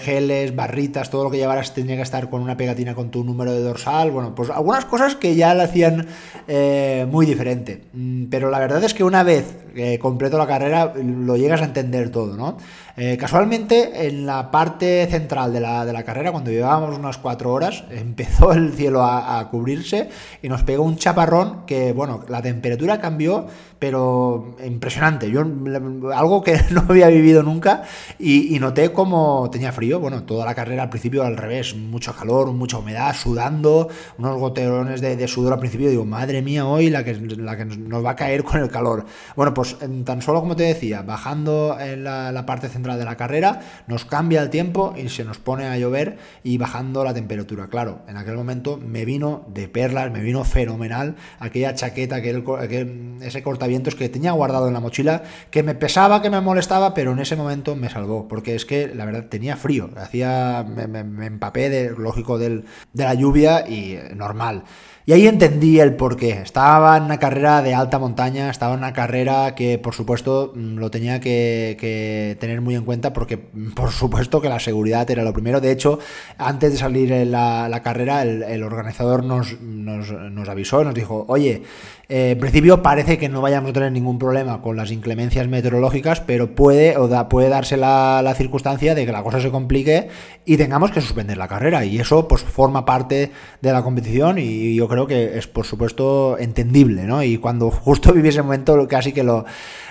geles, 0.00 0.54
barritas, 0.54 1.10
todo 1.10 1.24
lo 1.24 1.30
que 1.30 1.38
llevaras 1.38 1.74
tenía 1.74 1.96
que 1.96 2.02
estar 2.02 2.28
con 2.28 2.42
una 2.42 2.56
pegatina 2.56 2.94
con 2.94 3.10
tu 3.10 3.24
número 3.24 3.52
de 3.52 3.60
dorsal, 3.60 4.10
bueno, 4.10 4.34
pues 4.34 4.50
algunas 4.50 4.84
cosas 4.84 5.16
que 5.16 5.34
ya 5.34 5.54
la 5.54 5.64
hacían 5.64 6.06
eh, 6.46 7.06
muy 7.10 7.26
diferente. 7.26 7.82
Mm, 7.92 8.26
pero 8.26 8.50
la 8.50 8.58
verdad 8.58 8.82
es 8.84 8.94
que 8.94 9.04
una 9.04 9.22
vez 9.22 9.56
completo 10.00 10.38
la 10.38 10.46
carrera 10.46 10.92
lo 10.96 11.36
llegas 11.36 11.62
a 11.62 11.66
entender 11.66 12.10
todo, 12.10 12.36
¿no? 12.36 12.56
Eh, 13.00 13.16
casualmente, 13.16 14.08
en 14.08 14.26
la 14.26 14.50
parte 14.50 15.06
central 15.06 15.52
de 15.52 15.60
la, 15.60 15.86
de 15.86 15.92
la, 15.92 16.02
carrera, 16.02 16.32
cuando 16.32 16.50
llevábamos 16.50 16.98
unas 16.98 17.16
cuatro 17.16 17.52
horas, 17.52 17.84
empezó 17.90 18.52
el 18.52 18.72
cielo 18.72 19.04
a, 19.04 19.48
cubrirse 19.52 20.08
y 20.42 20.48
nos 20.48 20.64
pegó 20.64 20.82
un 20.82 20.96
chaparrón 20.96 21.64
que, 21.64 21.92
bueno, 21.92 22.24
la 22.28 22.42
temperatura 22.42 23.00
cambió, 23.00 23.46
pero 23.78 24.56
impresionante. 24.66 25.30
Yo, 25.30 25.42
algo 26.12 26.42
que 26.42 26.58
no 26.72 26.86
había 26.88 27.06
vivido 27.06 27.44
nunca 27.44 27.84
y, 28.18 28.58
noté 28.58 28.92
como 28.92 29.48
tenía 29.48 29.70
frío. 29.70 30.00
Bueno, 30.00 30.24
toda 30.24 30.44
la 30.44 30.56
carrera 30.56 30.82
al 30.82 30.90
principio 30.90 31.22
al 31.22 31.36
revés, 31.36 31.76
mucho 31.76 32.12
calor, 32.16 32.52
mucha 32.52 32.78
humedad, 32.78 33.14
sudando, 33.14 33.88
unos 34.18 34.40
goterones 34.40 35.00
de, 35.00 35.28
sudor 35.28 35.52
al 35.52 35.60
principio. 35.60 35.88
Digo, 35.88 36.04
madre 36.04 36.42
mía, 36.42 36.66
hoy 36.66 36.90
la 36.90 37.04
que, 37.04 37.14
la 37.14 37.56
que 37.56 37.64
nos 37.64 38.04
va 38.04 38.10
a 38.10 38.16
caer 38.16 38.42
con 38.42 38.60
el 38.60 38.68
calor. 38.68 39.04
Bueno, 39.36 39.54
pues 39.54 39.76
tan 40.04 40.20
solo 40.20 40.40
como 40.40 40.56
te 40.56 40.64
decía, 40.64 41.02
bajando 41.02 41.78
en 41.78 42.02
la 42.02 42.44
parte 42.44 42.68
central 42.68 42.87
de 42.96 43.04
la 43.04 43.16
carrera, 43.16 43.60
nos 43.86 44.04
cambia 44.04 44.42
el 44.42 44.50
tiempo 44.50 44.94
y 44.96 45.08
se 45.08 45.24
nos 45.24 45.38
pone 45.38 45.66
a 45.66 45.76
llover 45.78 46.18
y 46.42 46.58
bajando 46.58 47.04
la 47.04 47.14
temperatura. 47.14 47.68
Claro, 47.68 48.02
en 48.08 48.16
aquel 48.16 48.36
momento 48.36 48.78
me 48.78 49.04
vino 49.04 49.44
de 49.48 49.68
perlas, 49.68 50.10
me 50.10 50.20
vino 50.20 50.44
fenomenal 50.44 51.16
aquella 51.38 51.74
chaqueta, 51.74 52.16
aquel, 52.16 52.44
ese 53.20 53.42
cortavientos 53.42 53.94
que 53.94 54.08
tenía 54.08 54.32
guardado 54.32 54.68
en 54.68 54.74
la 54.74 54.80
mochila, 54.80 55.22
que 55.50 55.62
me 55.62 55.74
pesaba, 55.74 56.22
que 56.22 56.30
me 56.30 56.40
molestaba, 56.40 56.94
pero 56.94 57.12
en 57.12 57.18
ese 57.18 57.36
momento 57.36 57.76
me 57.76 57.90
salvó, 57.90 58.28
porque 58.28 58.54
es 58.54 58.64
que 58.64 58.88
la 58.94 59.04
verdad 59.04 59.26
tenía 59.28 59.56
frío, 59.56 59.90
hacía, 59.96 60.64
me, 60.64 61.26
empapé 61.26 61.68
de, 61.70 61.90
lógico 61.90 62.38
del, 62.38 62.64
de 62.92 63.04
la 63.04 63.14
lluvia 63.14 63.68
y 63.68 63.98
normal. 64.14 64.64
Y 65.08 65.12
ahí 65.14 65.26
entendí 65.26 65.80
el 65.80 65.94
porqué. 65.94 66.32
Estaba 66.32 66.94
en 66.98 67.04
una 67.04 67.18
carrera 67.18 67.62
de 67.62 67.74
alta 67.74 67.98
montaña, 67.98 68.50
estaba 68.50 68.74
en 68.74 68.80
una 68.80 68.92
carrera 68.92 69.54
que 69.54 69.78
por 69.78 69.94
supuesto 69.94 70.52
mm, 70.54 70.76
lo 70.76 70.90
tenía 70.90 71.18
que, 71.18 72.36
tener 72.38 72.60
muy 72.60 72.74
en 72.74 72.84
cuenta 72.84 73.14
porque 73.14 73.38
mm, 73.38 73.70
por 73.70 73.90
supuesto 73.90 74.42
que 74.42 74.50
la 74.50 74.60
seguridad 74.60 75.10
era 75.10 75.22
lo 75.22 75.32
primero. 75.32 75.62
De 75.62 75.72
hecho, 75.72 75.98
antes 76.36 76.72
de 76.72 76.76
salir 76.76 77.10
en 77.10 77.32
la, 77.32 77.80
carrera, 77.82 78.20
el, 78.22 78.62
organizador 78.62 79.24
nos, 79.24 79.58
nos, 79.62 80.12
nos 80.12 80.46
avisó, 80.46 80.84
nos 80.84 80.94
dijo, 80.94 81.24
oye, 81.28 81.62
eh, 82.10 82.30
en 82.30 82.38
principio 82.38 82.82
parece 82.82 83.18
que 83.18 83.28
no 83.28 83.42
vayamos 83.42 83.70
a 83.70 83.72
tener 83.74 83.92
ningún 83.92 84.18
problema 84.18 84.62
con 84.62 84.76
las 84.76 84.90
inclemencias 84.90 85.46
meteorológicas, 85.46 86.20
pero 86.22 86.54
puede, 86.54 86.96
o 86.96 87.06
da, 87.06 87.28
puede 87.28 87.50
darse 87.50 87.76
la, 87.76 88.34
circunstancia 88.34 88.94
de 88.94 89.04
que 89.04 89.12
la 89.12 89.22
cosa 89.22 89.40
se 89.40 89.50
complique 89.50 90.08
y 90.46 90.56
tengamos 90.56 90.90
que 90.90 91.02
suspender 91.02 91.36
la 91.36 91.48
carrera. 91.48 91.84
Y 91.84 91.98
eso 91.98 92.26
pues 92.26 92.42
forma 92.42 92.86
parte 92.86 93.30
de 93.60 93.72
la 93.72 93.82
competición 93.82 94.38
y 94.38 94.74
yo 94.74 94.88
creo 94.88 94.97
que 95.06 95.38
es 95.38 95.46
por 95.46 95.66
supuesto 95.66 96.38
entendible, 96.38 97.04
¿no? 97.04 97.22
Y 97.22 97.38
cuando 97.38 97.70
justo 97.70 98.12
viví 98.12 98.28
ese 98.28 98.42
momento 98.42 98.86
casi 98.88 99.12
que 99.12 99.22
lo, 99.22 99.44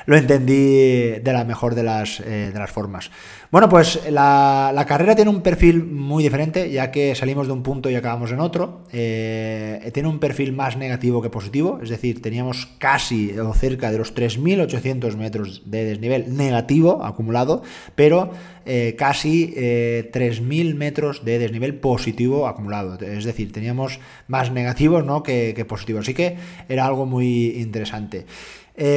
lo 0.05 0.17
entendí 0.17 1.19
de 1.19 1.33
la 1.33 1.43
mejor 1.43 1.75
de 1.75 1.83
las, 1.83 2.19
eh, 2.21 2.51
las 2.53 2.71
formas. 2.71 3.11
Bueno, 3.49 3.69
pues 3.69 4.01
la, 4.11 4.83
carrera 4.85 5.15
tiene 5.15 5.31
un 5.31 5.41
perfil 5.41 5.85
muy 5.85 6.21
diferente, 6.21 6.69
ya 6.69 6.91
que 6.91 7.15
salimos 7.15 7.47
de 7.47 7.53
un 7.53 7.63
punto 7.63 7.89
y 7.89 7.95
acabamos 7.95 8.29
en 8.33 8.41
otro. 8.41 8.81
Eh, 8.91 9.89
tiene 9.93 10.09
un 10.09 10.19
perfil 10.19 10.51
más 10.51 10.75
negativo 10.75 11.21
que 11.21 11.29
positivo, 11.29 11.79
es 11.81 11.87
decir, 11.87 12.21
teníamos 12.21 12.65
casi 12.77 13.31
o 13.39 13.53
cerca 13.53 13.89
de 13.89 13.99
los 13.99 14.13
3.800 14.13 15.15
metros 15.15 15.61
de 15.65 15.85
desnivel 15.85 16.35
negativo 16.35 17.05
acumulado, 17.05 17.63
pero 17.95 18.31
eh, 18.65 18.95
casi 18.97 19.53
3.000 19.55 20.75
metros 20.75 21.23
de 21.23 21.39
desnivel 21.39 21.75
positivo 21.75 22.47
acumulado. 22.47 22.99
Es 22.99 23.23
decir, 23.23 23.53
teníamos 23.53 24.01
más 24.27 24.51
negativos 24.51 25.05
¿no? 25.05 25.23
que, 25.23 25.53
que 25.55 25.63
positivos. 25.63 26.01
Así 26.01 26.13
que 26.13 26.35
era 26.67 26.85
algo 26.85 27.05
muy 27.05 27.61
interesante. 27.61 28.25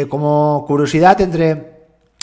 como 0.09 0.65
curiosidad, 0.67 1.21
entre 1.21 1.80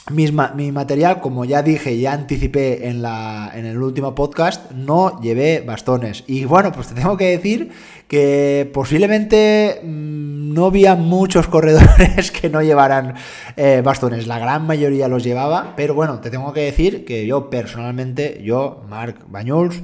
mi 0.09 0.71
material, 0.71 1.19
como 1.19 1.43
ya 1.45 1.61
dije, 1.61 1.97
ya 1.99 2.13
anticipé 2.13 2.87
en, 2.87 3.01
la, 3.01 3.51
en 3.53 3.65
el 3.65 3.81
último 3.81 4.15
podcast, 4.15 4.71
no 4.71 5.19
llevé 5.21 5.61
bastones. 5.61 6.23
Y 6.27 6.45
bueno, 6.45 6.71
pues 6.71 6.87
te 6.87 6.95
tengo 6.95 7.17
que 7.17 7.25
decir 7.25 7.71
que 8.07 8.69
posiblemente 8.73 9.81
mm, 9.83 10.53
no 10.53 10.67
había 10.67 10.95
muchos 10.95 11.47
corredores 11.49 12.31
que 12.31 12.49
no 12.49 12.61
llevaran 12.61 13.15
eh, 13.57 13.81
bastones. 13.83 14.27
La 14.27 14.39
gran 14.39 14.65
mayoría 14.65 15.07
los 15.07 15.23
llevaba, 15.23 15.73
pero 15.75 15.93
bueno, 15.93 16.19
te 16.19 16.29
tengo 16.29 16.53
que 16.53 16.61
decir 16.61 17.05
que 17.05 17.25
yo 17.25 17.49
personalmente, 17.49 18.41
yo, 18.43 18.83
Marc 18.89 19.17
Bañuls, 19.27 19.81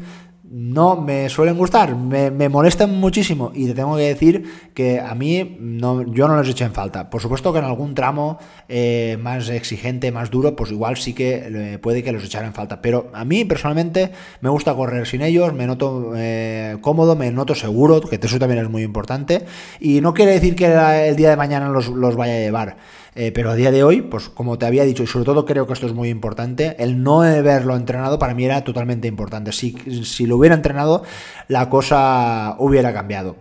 no 0.53 0.97
me 0.97 1.29
suelen 1.29 1.57
gustar, 1.57 1.95
me, 1.95 2.29
molestan 2.47 2.99
muchísimo 2.99 3.51
y 3.55 3.65
te 3.65 3.73
tengo 3.73 3.97
que 3.97 4.03
decir 4.03 4.69
que 4.75 4.99
a 4.99 5.15
mí 5.15 5.57
no, 5.59 6.03
yo 6.03 6.27
no 6.27 6.35
los 6.35 6.47
echo 6.47 6.63
en 6.63 6.73
falta. 6.73 7.09
Por 7.09 7.23
supuesto 7.23 7.51
que 7.51 7.57
en 7.57 7.65
algún 7.65 7.95
tramo 7.95 8.37
eh, 8.69 9.17
más 9.19 9.49
exigente, 9.49 10.11
más 10.11 10.29
duro, 10.29 10.55
pues 10.55 10.69
igual 10.69 10.97
sí 10.97 11.13
que 11.13 11.43
eh, 11.47 11.79
puede 11.79 12.03
que 12.03 12.11
los 12.11 12.23
echara 12.23 12.45
en 12.45 12.53
falta. 12.53 12.83
Pero 12.83 13.09
a 13.13 13.25
mí 13.25 13.45
personalmente 13.45 14.11
me 14.41 14.49
gusta 14.51 14.75
correr 14.75 15.07
sin 15.07 15.23
ellos, 15.23 15.53
me 15.55 15.65
noto 15.65 16.13
eh, 16.15 16.77
cómodo, 16.81 17.15
me 17.15 17.31
noto 17.31 17.55
seguro, 17.55 17.99
que 18.01 18.19
eso 18.21 18.37
también 18.37 18.61
es 18.63 18.69
muy 18.69 18.83
importante. 18.83 19.47
Y 19.79 20.01
no 20.01 20.13
quiere 20.13 20.33
decir 20.33 20.55
que 20.55 20.67
el 20.67 21.15
día 21.15 21.31
de 21.31 21.35
mañana 21.35 21.67
los, 21.69 21.87
los 21.87 22.15
vaya 22.15 22.35
a 22.35 22.39
llevar. 22.39 22.77
Eh, 23.15 23.31
pero 23.31 23.51
a 23.51 23.55
día 23.55 23.71
de 23.71 23.83
hoy, 23.83 24.01
pues 24.01 24.29
como 24.29 24.57
te 24.57 24.65
había 24.65 24.83
dicho, 24.83 25.03
y 25.03 25.07
sobre 25.07 25.25
todo 25.25 25.45
creo 25.45 25.67
que 25.67 25.73
esto 25.73 25.85
es 25.85 25.93
muy 25.93 26.09
importante, 26.09 26.75
el 26.79 27.03
no 27.03 27.21
haberlo 27.21 27.75
entrenado 27.75 28.17
para 28.19 28.33
mí 28.33 28.45
era 28.45 28.63
totalmente 28.63 29.07
importante. 29.07 29.51
Si, 29.51 29.75
si 30.03 30.25
lo 30.25 30.37
hubiera 30.37 30.55
entrenado, 30.55 31.03
la 31.47 31.69
cosa 31.69 32.55
hubiera 32.59 32.93
cambiado. 32.93 33.35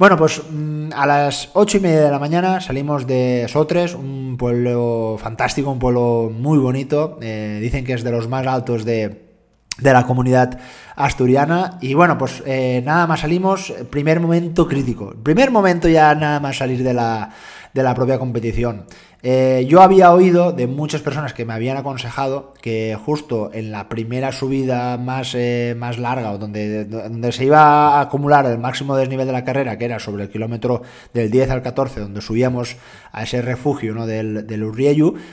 Bueno, 0.00 0.16
pues 0.16 0.40
mm, 0.50 0.92
a 0.94 1.06
las 1.06 1.50
ocho 1.52 1.76
y 1.76 1.80
media 1.80 2.04
de 2.04 2.10
la 2.10 2.18
mañana 2.18 2.62
salimos 2.62 3.06
de 3.06 3.44
Sotres, 3.50 3.94
un 3.94 4.36
pueblo 4.38 5.18
fantástico, 5.20 5.70
un 5.70 5.78
pueblo 5.78 6.32
muy 6.34 6.58
bonito. 6.58 7.18
Eh, 7.20 7.58
dicen 7.60 7.84
que 7.84 7.92
es 7.92 8.02
de 8.02 8.10
los 8.10 8.26
más 8.26 8.46
altos 8.46 8.86
de, 8.86 9.28
de 9.76 9.92
la 9.92 10.06
comunidad 10.06 10.58
asturiana. 10.96 11.76
Y 11.82 11.92
bueno, 11.92 12.16
pues 12.16 12.42
eh, 12.46 12.82
nada 12.82 13.06
más 13.06 13.20
salimos, 13.20 13.74
primer 13.90 14.20
momento 14.20 14.66
crítico. 14.66 15.14
Primer 15.22 15.50
momento 15.50 15.86
ya 15.86 16.14
nada 16.14 16.40
más 16.40 16.56
salir 16.56 16.82
de 16.82 16.94
la, 16.94 17.30
de 17.74 17.82
la 17.82 17.94
propia 17.94 18.18
competición. 18.18 18.84
Eh, 19.22 19.66
yo 19.68 19.82
había 19.82 20.12
oído 20.12 20.52
de 20.52 20.66
muchas 20.66 21.02
personas 21.02 21.34
que 21.34 21.44
me 21.44 21.52
habían 21.52 21.76
aconsejado 21.76 22.54
que 22.62 22.96
justo 23.04 23.50
en 23.52 23.70
la 23.70 23.90
primera 23.90 24.32
subida 24.32 24.96
más, 24.96 25.34
eh, 25.34 25.74
más 25.76 25.98
larga, 25.98 26.32
o 26.32 26.38
donde, 26.38 26.86
donde 26.86 27.30
se 27.32 27.44
iba 27.44 27.98
a 27.98 28.00
acumular 28.00 28.46
el 28.46 28.58
máximo 28.58 28.96
desnivel 28.96 29.26
de 29.26 29.32
la 29.32 29.44
carrera, 29.44 29.76
que 29.76 29.84
era 29.84 29.98
sobre 29.98 30.22
el 30.22 30.30
kilómetro 30.30 30.82
del 31.12 31.30
10 31.30 31.50
al 31.50 31.62
14, 31.62 32.00
donde 32.00 32.22
subíamos 32.22 32.76
a 33.12 33.24
ese 33.24 33.42
refugio 33.42 33.94
¿no? 33.94 34.06
del, 34.06 34.46
del 34.46 34.64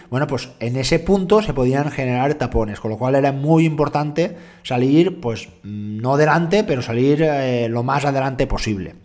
bueno, 0.10 0.27
pues 0.27 0.50
en 0.60 0.75
ese 0.75 1.00
punto 1.00 1.41
se 1.41 1.53
podían 1.53 1.91
generar 1.91 2.34
tapones, 2.36 2.79
con 2.79 2.91
lo 2.91 2.98
cual 2.98 3.15
era 3.15 3.32
muy 3.32 3.65
importante 3.65 4.36
salir, 4.63 5.22
pues 5.22 5.50
no 5.63 6.17
delante, 6.17 6.63
pero 6.63 6.82
salir 6.82 7.22
eh, 7.24 7.67
lo 7.70 7.84
más 7.84 8.06
adelante 8.06 8.48
posible. 8.48 8.96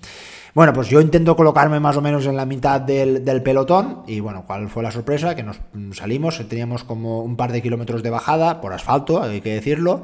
Bueno, 0.54 0.75
pues 0.75 0.88
yo 0.88 1.00
intento 1.00 1.35
colocarme 1.35 1.80
más 1.80 1.97
o 1.97 2.02
menos 2.02 2.26
en 2.26 2.37
la 2.37 2.44
mitad 2.44 2.78
del, 2.78 3.42
pelotón 3.42 4.02
y 4.06 4.21
bueno, 4.21 4.44
¿cuál 4.47 4.68
fue 4.68 4.82
la 4.82 4.90
sorpresa? 4.90 5.35
Que 5.35 5.42
nos 5.42 5.59
salimos, 5.92 6.47
teníamos 6.47 6.85
como 6.85 7.23
un 7.23 7.37
par 7.37 7.52
de 7.52 7.62
kilómetros 7.62 8.02
de 8.02 8.11
bajada 8.11 8.61
por 8.61 8.75
asfalto, 8.75 9.23
hay 9.23 9.40
que 9.40 9.54
decirlo, 9.54 10.02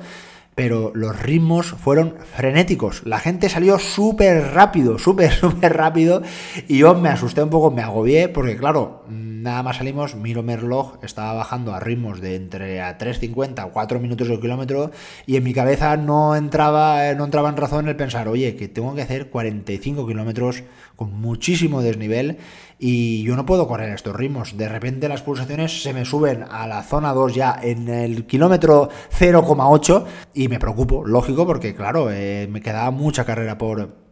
pero 0.58 0.90
los 0.92 1.16
ritmos 1.22 1.68
fueron 1.68 2.16
frenéticos. 2.34 3.02
La 3.06 3.20
gente 3.20 3.48
salió 3.48 3.78
súper 3.78 4.54
rápido, 4.54 4.98
súper, 4.98 5.30
súper 5.30 5.76
rápido 5.76 6.20
y 6.66 6.78
yo 6.78 6.96
me 6.96 7.10
asusté 7.10 7.44
un 7.44 7.48
poco, 7.48 7.70
me 7.70 7.80
agobié 7.80 8.28
porque 8.28 8.56
claro, 8.56 9.04
nada 9.08 9.62
más 9.62 9.76
salimos, 9.76 10.16
miro 10.16 10.42
mi 10.42 10.54
estaba 11.02 11.32
bajando 11.34 11.74
a 11.74 11.78
ritmos 11.78 12.20
de 12.20 12.34
entre 12.34 12.80
a 12.80 12.98
3.50 12.98 13.66
o 13.66 13.70
4 13.70 14.00
minutos 14.00 14.28
el 14.30 14.40
kilómetro 14.40 14.90
y 15.26 15.36
en 15.36 15.44
mi 15.44 15.54
cabeza 15.54 15.96
no 15.96 16.34
entraba, 16.34 17.14
no 17.14 17.26
entraba 17.26 17.50
en 17.50 17.56
razón 17.56 17.86
el 17.86 17.94
pensar, 17.94 18.26
oye, 18.26 18.56
que 18.56 18.66
tengo 18.66 18.96
que 18.96 19.02
hacer 19.02 19.30
45 19.30 20.08
kilómetros 20.08 20.64
con 20.96 21.14
muchísimo 21.14 21.82
desnivel 21.82 22.38
y 22.78 23.22
yo 23.22 23.36
no 23.36 23.44
puedo 23.46 23.66
correr 23.66 23.92
estos 23.92 24.14
ritmos. 24.14 24.56
De 24.56 24.68
repente 24.68 25.08
las 25.08 25.22
pulsaciones 25.22 25.82
se 25.82 25.92
me 25.92 26.04
suben 26.04 26.44
a 26.48 26.66
la 26.66 26.82
zona 26.82 27.12
2 27.12 27.34
ya 27.34 27.58
en 27.60 27.88
el 27.88 28.26
kilómetro 28.26 28.88
0,8 29.18 30.04
y 30.34 30.48
me 30.48 30.58
preocupo, 30.58 31.04
lógico, 31.04 31.46
porque 31.46 31.74
claro, 31.74 32.10
eh, 32.10 32.48
me 32.50 32.60
quedaba 32.60 32.90
mucha 32.90 33.24
carrera 33.24 33.58
por 33.58 34.08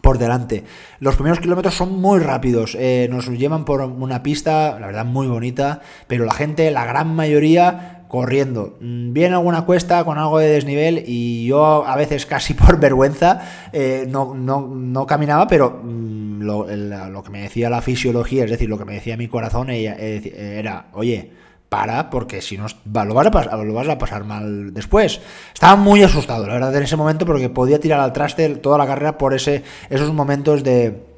por 0.00 0.18
delante. 0.18 0.64
Los 1.00 1.14
primeros 1.14 1.40
kilómetros 1.40 1.74
son 1.74 2.00
muy 2.00 2.20
rápidos, 2.20 2.76
eh, 2.78 3.08
nos 3.10 3.28
llevan 3.28 3.64
por 3.64 3.80
una 3.80 4.22
pista, 4.22 4.78
la 4.78 4.86
verdad, 4.86 5.04
muy 5.04 5.26
bonita, 5.26 5.80
pero 6.06 6.24
la 6.24 6.34
gente, 6.34 6.70
la 6.70 6.84
gran 6.84 7.14
mayoría, 7.14 7.95
corriendo. 8.16 8.78
Mm, 8.80 9.12
viene 9.12 9.34
alguna 9.34 9.66
cuesta 9.66 10.02
con 10.04 10.16
algo 10.16 10.38
de 10.38 10.48
desnivel 10.48 11.04
y 11.06 11.46
yo 11.46 11.86
a 11.86 11.94
veces 11.96 12.24
casi 12.24 12.54
por 12.54 12.80
vergüenza 12.80 13.42
eh, 13.72 14.06
no, 14.08 14.34
no, 14.34 15.06
caminaba, 15.06 15.46
pero 15.46 15.80
mm, 15.82 16.40
lo, 16.40 17.22
que 17.22 17.30
me 17.30 17.42
decía 17.42 17.68
la 17.68 17.82
fisiología, 17.82 18.44
es 18.44 18.50
decir, 18.50 18.70
lo 18.70 18.78
que 18.78 18.86
me 18.86 18.94
decía 18.94 19.18
mi 19.18 19.28
corazón 19.28 19.68
era, 19.68 20.86
oye, 20.94 21.30
para, 21.68 22.08
porque 22.08 22.40
si 22.40 22.56
no 22.56 22.66
lo 22.84 23.14
vas, 23.14 23.26
a 23.26 23.30
pasar, 23.30 23.58
lo 23.58 23.74
vas 23.74 23.88
a 23.88 23.98
pasar 23.98 24.24
mal 24.24 24.72
después. 24.72 25.20
Estaba 25.52 25.76
muy 25.76 26.02
asustado, 26.02 26.46
la 26.46 26.54
verdad, 26.54 26.74
en 26.74 26.84
ese 26.84 26.96
momento, 26.96 27.26
porque 27.26 27.50
podía 27.50 27.78
tirar 27.80 28.00
al 28.00 28.14
traste 28.14 28.48
toda 28.56 28.78
la 28.78 28.86
carrera 28.86 29.18
por 29.18 29.34
ese, 29.34 29.62
esos 29.90 30.12
momentos 30.14 30.64
de 30.64 31.15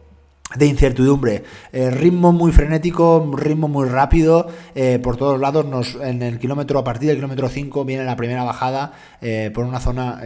de 0.56 0.66
incertidumbre. 0.66 1.44
Eh, 1.72 1.90
ritmo 1.90 2.32
muy 2.32 2.52
frenético, 2.52 3.30
ritmo 3.36 3.68
muy 3.68 3.86
rápido, 3.86 4.48
eh, 4.74 4.98
por 5.02 5.16
todos 5.16 5.38
lados. 5.38 5.66
Nos, 5.66 5.96
en 5.96 6.22
el 6.22 6.38
kilómetro, 6.38 6.78
a 6.78 6.84
partir 6.84 7.08
del 7.08 7.18
kilómetro 7.18 7.48
5, 7.48 7.84
viene 7.84 8.04
la 8.04 8.16
primera 8.16 8.44
bajada 8.44 8.92
eh, 9.20 9.50
por 9.52 9.66
una 9.66 9.80
zona, 9.80 10.20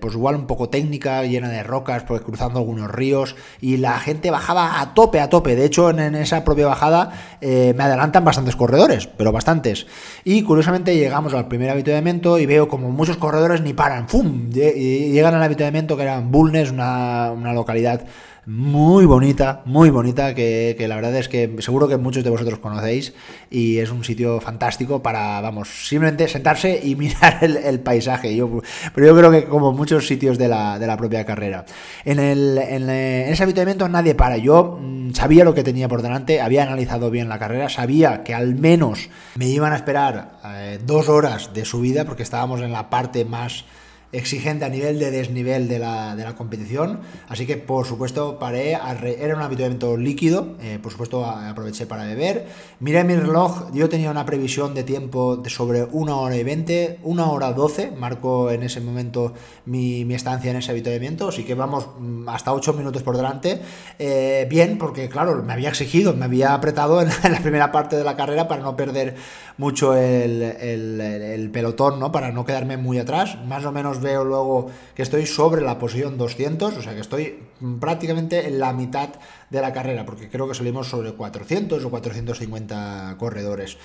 pues 0.00 0.14
igual 0.14 0.36
un 0.36 0.46
poco 0.46 0.68
técnica, 0.68 1.22
llena 1.24 1.48
de 1.48 1.62
rocas, 1.62 2.04
pues 2.04 2.22
cruzando 2.22 2.58
algunos 2.58 2.90
ríos. 2.90 3.36
Y 3.60 3.76
la 3.76 3.98
gente 3.98 4.30
bajaba 4.30 4.80
a 4.80 4.94
tope, 4.94 5.20
a 5.20 5.28
tope. 5.28 5.56
De 5.56 5.64
hecho, 5.64 5.90
en, 5.90 6.14
esa 6.14 6.44
propia 6.44 6.66
bajada 6.66 7.12
me 7.40 7.82
adelantan 7.82 8.24
bastantes 8.24 8.56
corredores, 8.56 9.06
pero 9.06 9.32
bastantes. 9.32 9.86
Y 10.24 10.42
curiosamente 10.42 10.96
llegamos 10.96 11.34
al 11.34 11.48
primer 11.48 11.70
avituallamiento 11.70 12.38
y 12.38 12.46
veo 12.46 12.68
como 12.68 12.90
muchos 12.90 13.16
corredores 13.18 13.60
ni 13.60 13.72
paran. 13.72 14.08
¡Fum! 14.08 14.50
Llegan 14.50 15.34
al 15.34 15.42
avituallamiento 15.42 15.96
que 15.96 16.02
era 16.02 16.20
Bulnes, 16.20 16.70
una, 16.70 17.32
una 17.32 17.52
localidad 17.52 18.06
muy 18.46 19.06
bonita, 19.06 19.62
muy 19.64 19.90
bonita, 19.90 20.32
que, 20.32 20.76
la 20.88 20.94
verdad 20.94 21.16
es 21.16 21.28
que 21.28 21.56
seguro 21.58 21.88
que 21.88 21.96
muchos 21.96 22.22
de 22.22 22.30
vosotros 22.30 22.60
conocéis 22.60 23.12
y 23.50 23.78
es 23.78 23.90
un 23.90 24.04
sitio 24.04 24.40
fantástico 24.40 25.02
para, 25.02 25.40
vamos, 25.40 25.88
simplemente 25.88 26.28
sentarse 26.28 26.80
y 26.80 26.94
mirar 26.96 27.38
el, 27.42 27.80
paisaje. 27.80 28.36
Yo, 28.36 28.62
pero 28.94 29.06
yo 29.08 29.16
creo 29.16 29.30
que 29.32 29.46
como 29.46 29.72
muchos 29.72 30.06
sitios 30.06 30.38
de 30.38 30.46
la, 30.46 30.78
de 30.78 30.86
la 30.86 30.96
propia 30.96 31.24
carrera. 31.24 31.64
En, 32.04 32.20
el, 32.20 32.56
en, 32.58 32.88
ese 32.88 33.42
habituamiento 33.42 33.88
nadie 33.88 34.14
para. 34.14 34.36
Yo 34.36 34.78
mm, 34.80 35.12
sabía 35.14 35.44
lo 35.44 35.52
que 35.52 35.64
tenía 35.64 35.88
por 35.88 36.02
delante, 36.02 36.40
había 36.40 36.62
analizado 36.62 37.10
bien 37.10 37.28
la 37.28 37.40
carrera, 37.40 37.68
sabía 37.68 38.22
que 38.22 38.32
al 38.32 38.54
menos 38.54 39.08
me 39.34 39.46
iban 39.46 39.72
a 39.72 39.76
esperar 39.76 40.38
eh, 40.44 40.78
dos 40.86 41.08
horas 41.08 41.52
de 41.52 41.64
subida 41.64 42.04
porque 42.04 42.22
estábamos 42.22 42.60
en 42.60 42.70
la 42.70 42.90
parte 42.90 43.24
más 43.24 43.64
exigente 44.12 44.64
a 44.64 44.68
nivel 44.68 44.98
de 44.98 45.10
desnivel 45.10 45.68
de 45.68 45.78
la, 45.78 46.16
de 46.16 46.24
la 46.24 46.34
competición. 46.34 47.00
Así 47.28 47.46
que, 47.46 47.56
por 47.56 47.86
supuesto, 47.86 48.38
paré. 48.38 48.72
era 48.72 49.36
un 49.36 49.42
habituamiento 49.42 49.96
líquido. 49.96 50.56
Eh, 50.60 50.78
por 50.82 50.92
supuesto, 50.92 51.24
aproveché 51.24 51.86
para 51.86 52.04
beber. 52.04 52.46
Miré 52.80 53.04
mi 53.04 53.16
reloj. 53.16 53.72
Yo 53.72 53.88
tenía 53.88 54.10
una 54.10 54.24
previsión 54.24 54.74
de 54.74 54.84
tiempo 54.84 55.36
de 55.36 55.50
sobre 55.50 55.84
una 55.84 56.16
hora 56.16 56.36
y 56.36 56.44
20, 56.44 57.00
una 57.02 57.30
hora 57.30 57.52
12. 57.52 57.92
Marco 57.92 58.50
en 58.50 58.62
ese 58.62 58.80
momento 58.80 59.32
mi, 59.64 60.02
estancia 60.14 60.50
en 60.50 60.58
ese 60.58 60.70
habituamiento. 60.70 61.28
Así 61.28 61.44
que 61.44 61.54
vamos 61.54 61.88
mm, 61.98 62.28
hasta 62.28 62.52
8 62.52 62.72
minutos 62.74 63.02
por 63.02 63.16
delante. 63.16 63.60
Eh, 63.98 64.46
bien, 64.48 64.78
porque, 64.78 65.08
claro, 65.08 65.42
me 65.42 65.52
había 65.52 65.68
exigido, 65.68 66.14
me 66.14 66.24
había 66.24 66.54
apretado 66.54 67.02
en, 67.02 67.08
la 67.08 67.40
primera 67.40 67.72
parte 67.72 67.96
de 67.96 68.04
la 68.04 68.16
carrera 68.16 68.46
para 68.48 68.62
no 68.62 68.76
perder 68.76 69.16
mucho 69.58 69.94
el, 69.94 70.42
el, 70.42 71.00
el 71.00 71.50
pelotón, 71.50 71.98
¿no? 71.98 72.12
Para 72.12 72.30
no 72.30 72.44
quedarme 72.44 72.76
muy 72.76 72.98
atrás. 72.98 73.36
Más 73.46 73.64
o 73.64 73.72
menos 73.72 73.95
veo 74.00 74.24
luego 74.24 74.70
que 74.94 75.02
estoy 75.02 75.26
sobre 75.26 75.62
la 75.62 75.78
posición 75.78 76.18
200, 76.18 76.76
o 76.76 76.82
sea 76.82 76.94
que 76.94 77.00
estoy 77.00 77.42
prácticamente 77.80 78.46
en 78.46 78.58
la 78.58 78.72
mitad 78.72 79.10
de 79.50 79.60
la 79.60 79.72
carrera, 79.72 80.04
porque 80.04 80.28
creo 80.28 80.48
que 80.48 80.54
salimos 80.54 80.88
sobre 80.88 81.12
400 81.12 81.84
o 81.84 81.90
450 81.90 83.16
corredores. 83.18 83.78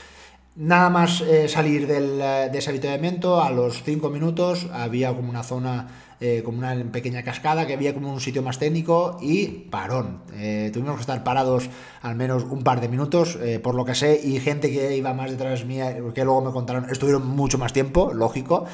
Nada 0.56 0.89
más 0.89 1.22
eh, 1.22 1.48
salir 1.48 1.88
del, 1.88 2.18
de 2.18 2.58
ese 2.58 2.70
avituallamiento, 2.70 3.41
a 3.41 3.51
los 3.51 3.84
5 3.84 4.10
minutos 4.10 4.68
había 4.74 5.13
como 5.13 5.30
una 5.30 5.44
zona 5.44 5.88
eh, 6.24 6.44
como 6.46 6.60
una 6.60 6.75
pequeña 6.92 7.24
cascada, 7.24 7.66
que 7.66 7.74
había 7.74 7.96
como 7.96 8.13
un 8.13 8.22
sitio 8.22 8.44
más 8.44 8.60
técnico 8.60 9.18
y 9.22 9.48
parón. 9.48 10.20
Eh, 10.36 10.70
tuvimos 10.72 10.94
que 10.96 11.01
estar 11.01 11.24
parados 11.24 11.68
al 12.04 12.16
menos 12.16 12.44
un 12.44 12.63
par 12.63 12.80
de 12.80 12.88
minutos, 12.88 13.40
eh, 13.42 13.58
por 13.58 13.74
lo 13.74 13.86
que 13.86 13.96
sé, 13.96 14.22
y 14.24 14.40
gente 14.40 14.72
que 14.72 14.96
iba 14.96 15.16
más 15.16 15.32
detrás 15.32 15.66
mía, 15.66 15.98
que 16.13 16.24
luego 16.24 16.42
me 16.42 16.51
contaron, 16.51 16.88
estuvieron 16.92 17.28
mucho 17.28 17.58
más 17.58 17.74
tiempo, 17.74 18.13
lógico. 18.13 18.66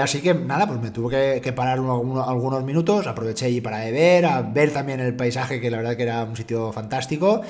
así 0.00 0.22
que 0.22 0.32
nada, 0.32 0.66
pues 0.66 0.80
me 0.80 0.90
tuve 0.90 1.42
que, 1.42 1.52
parar 1.52 1.78
algunos 1.78 2.64
minutos, 2.64 3.06
aproveché 3.06 3.46
ahí 3.46 3.60
para 3.60 3.80
beber, 3.80 4.24
a 4.24 4.40
ver 4.40 4.72
también 4.72 5.00
el 5.00 5.14
paisaje, 5.14 5.60
que 5.60 5.70
la 5.70 5.76
verdad 5.76 5.96
que 5.96 6.04
era 6.04 6.24
un 6.24 6.36
sitio 6.36 6.72
fantástico. 6.72 7.42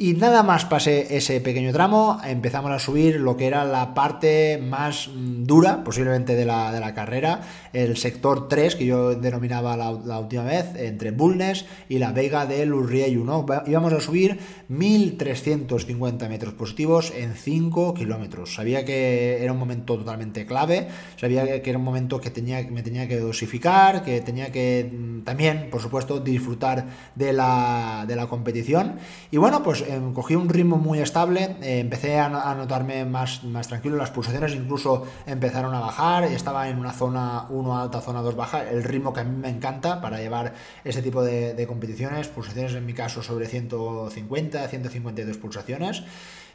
Y 0.00 0.14
nada 0.14 0.44
más 0.44 0.64
pasé 0.64 1.16
ese 1.16 1.40
pequeño 1.40 1.72
tramo, 1.72 2.20
empezamos 2.24 2.70
a 2.70 2.78
subir 2.78 3.18
lo 3.18 3.36
que 3.36 3.48
era 3.48 3.64
la 3.64 3.94
parte 3.94 4.56
más 4.62 5.08
mm, 5.08 5.42
dura, 5.42 5.82
posiblemente 5.82 6.36
de 6.36 6.44
la, 6.44 6.70
de 6.70 6.78
la 6.78 6.94
carrera, 6.94 7.40
el 7.72 7.96
sector 7.96 8.46
3, 8.46 8.67
que 8.76 8.86
yo 8.86 9.14
denominaba 9.14 9.76
la, 9.76 10.18
última 10.18 10.44
vez, 10.44 10.74
entre 10.76 11.10
Bulnes 11.10 11.66
y 11.88 11.98
la 11.98 12.12
Vega 12.12 12.46
de 12.46 12.64
Lurrieyu, 12.64 13.24
¿no? 13.24 13.44
Íbamos 13.66 13.92
a 13.92 14.00
subir 14.00 14.38
1350 14.68 16.28
metros 16.28 16.54
positivos 16.54 17.12
en 17.16 17.34
5 17.34 17.94
kilómetros. 17.94 18.54
Sabía 18.54 18.84
que 18.84 19.42
era 19.42 19.52
un 19.52 19.58
momento 19.58 19.98
totalmente 19.98 20.46
clave, 20.46 20.88
sabía 21.16 21.60
que 21.60 21.68
era 21.68 21.78
un 21.78 21.84
momento 21.84 22.20
que 22.20 22.30
tenía, 22.30 22.62
me 22.70 22.82
tenía 22.82 23.08
que 23.08 23.18
dosificar, 23.18 24.04
que 24.04 24.20
tenía 24.20 24.52
que 24.52 24.90
mm, 24.92 25.22
también, 25.22 25.70
por 25.70 25.80
supuesto, 25.80 26.20
disfrutar 26.20 26.86
de 27.16 27.32
la, 27.32 28.04
de 28.06 28.14
la 28.14 28.26
competición. 28.26 28.96
Y 29.30 29.38
bueno, 29.38 29.62
pues 29.62 29.82
Em, 29.88 30.12
cogí 30.12 30.34
un 30.34 30.48
ritmo 30.48 30.76
muy 30.76 30.98
estable, 31.00 31.56
eh, 31.62 31.80
empecé 31.80 32.18
a, 32.18 32.28
notarme 32.54 33.04
más, 33.04 33.42
más 33.44 33.68
tranquilo, 33.68 33.96
las 33.96 34.10
pulsaciones 34.10 34.54
incluso 34.54 35.04
empezaron 35.26 35.74
a 35.74 35.80
bajar, 35.80 36.24
estaba 36.24 36.68
en 36.68 36.78
una 36.78 36.92
zona 36.92 37.46
1 37.48 37.80
alta, 37.80 38.00
zona 38.00 38.20
2 38.20 38.36
baja, 38.36 38.57
el 38.62 38.84
ritmo 38.84 39.12
que 39.12 39.20
a 39.20 39.24
mí 39.24 39.36
me 39.36 39.48
encanta 39.48 40.00
para 40.00 40.18
llevar 40.18 40.54
ese 40.84 41.02
tipo 41.02 41.22
de, 41.22 41.66
competiciones, 41.66 42.28
pulsaciones 42.28 42.74
en 42.74 42.86
mi 42.86 42.94
caso 42.94 43.22
sobre 43.22 43.46
150, 43.46 44.68
152 44.68 45.36
pulsaciones. 45.36 46.02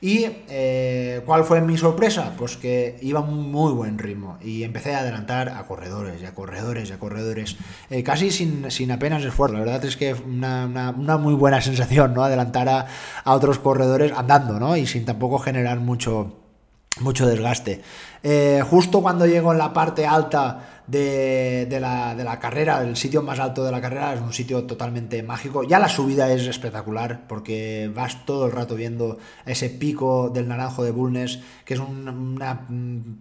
¿Y 0.01 0.25
eh, 0.49 1.21
cuál 1.25 1.45
fue 1.45 1.61
mi 1.61 1.77
sorpresa? 1.77 2.33
Pues 2.37 2.57
que 2.57 2.97
iba 3.01 3.21
un 3.21 3.51
muy 3.51 3.71
buen 3.71 3.97
ritmo 3.97 4.37
y 4.41 4.63
empecé 4.63 4.95
a 4.95 4.99
adelantar 4.99 5.47
a 5.47 5.65
corredores 5.65 6.21
y 6.21 6.25
a 6.25 6.33
corredores 6.33 6.89
y 6.89 6.93
a 6.93 6.99
corredores, 6.99 7.55
eh, 7.89 8.03
casi 8.03 8.29
sin, 8.29 8.69
sin, 8.69 8.91
apenas 8.91 9.23
esfuerzo. 9.23 9.53
La 9.53 9.61
verdad 9.61 9.85
es 9.85 9.95
que 9.95 10.13
una, 10.13 10.65
una, 10.97 11.17
muy 11.17 11.35
buena 11.35 11.61
sensación, 11.61 12.13
¿no? 12.13 12.23
Adelantar 12.23 12.67
a, 12.67 12.87
a, 13.23 13.33
otros 13.33 13.59
corredores 13.59 14.11
andando, 14.11 14.59
¿no? 14.59 14.75
Y 14.75 14.87
sin 14.87 15.05
tampoco 15.05 15.39
generar 15.39 15.79
mucho, 15.79 16.43
mucho 16.99 17.25
desgaste. 17.25 17.81
Eh, 18.23 18.61
justo 18.69 19.01
cuando 19.01 19.25
llego 19.25 19.51
en 19.51 19.57
la 19.57 19.73
parte 19.73 20.05
alta 20.05 20.72
de, 20.87 21.77
la, 21.79 22.39
carrera, 22.39 22.81
el 22.81 22.95
sitio 22.95 23.21
más 23.21 23.39
alto 23.39 23.63
de 23.63 23.71
la 23.71 23.81
carrera, 23.81 24.13
es 24.13 24.21
un 24.21 24.33
sitio 24.33 24.63
totalmente 24.65 25.23
mágico. 25.23 25.63
Ya 25.63 25.79
la 25.79 25.89
subida 25.89 26.31
es 26.31 26.45
espectacular 26.45 27.27
porque 27.27 27.91
vas 27.93 28.25
todo 28.25 28.45
el 28.45 28.51
rato 28.51 28.75
viendo 28.75 29.17
ese 29.45 29.69
pico 29.69 30.29
del 30.29 30.47
naranjo 30.47 30.83
de 30.83 30.91
Bulnes, 30.91 31.39
es 31.73 31.79
una 31.79 32.67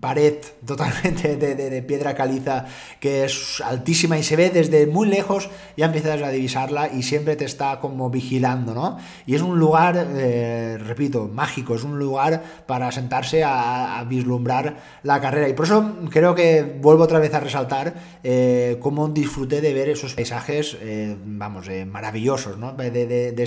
pared 0.01 0.37
totalmente 0.67 1.37
de, 1.37 1.83
piedra 1.83 2.15
caliza 2.15 2.67
que 3.01 3.25
es 3.25 3.61
altísima 3.65 4.19
y 4.19 4.23
se 4.23 4.37
ve 4.37 4.51
desde 4.51 4.87
muy 4.87 5.09
lejos, 5.09 5.51
ya 5.77 5.87
empiezas 5.87 6.23
a 6.23 6.29
divisarla 6.31 6.89
y 6.89 7.03
siempre 7.03 7.37
te 7.37 7.45
está 7.45 7.81
como 7.81 8.11
vigilando, 8.11 8.75
¿no? 8.75 8.99
Y 9.27 9.35
es 9.35 9.43
un 9.43 9.59
lugar, 9.59 10.07
eh, 10.17 10.79
repito, 10.79 11.31
mágico, 11.33 11.75
es 11.75 11.85
un 11.85 11.99
lugar 11.99 12.43
para 12.67 12.91
sentarse 12.93 13.43
a, 13.45 14.05
vislumbrar 14.09 14.77
la 15.03 15.21
carrera. 15.21 15.49
Y 15.49 15.55
por 15.55 15.67
eso 15.67 15.95
creo 16.11 16.35
que 16.35 16.79
vuelvo 16.81 17.05
otra 17.05 17.19
vez 17.19 17.33
a 17.35 17.49
saltar 17.49 17.95
eh, 18.23 18.79
cómo 18.81 19.09
disfruté 19.09 19.61
de 19.61 19.73
ver 19.73 19.89
esos 19.89 20.15
paisajes, 20.15 20.77
eh, 20.81 21.17
vamos, 21.25 21.69
eh, 21.69 21.85
maravillosos, 21.85 22.59
¿no? 22.59 22.73
De, 22.73 22.91
de 22.91 23.43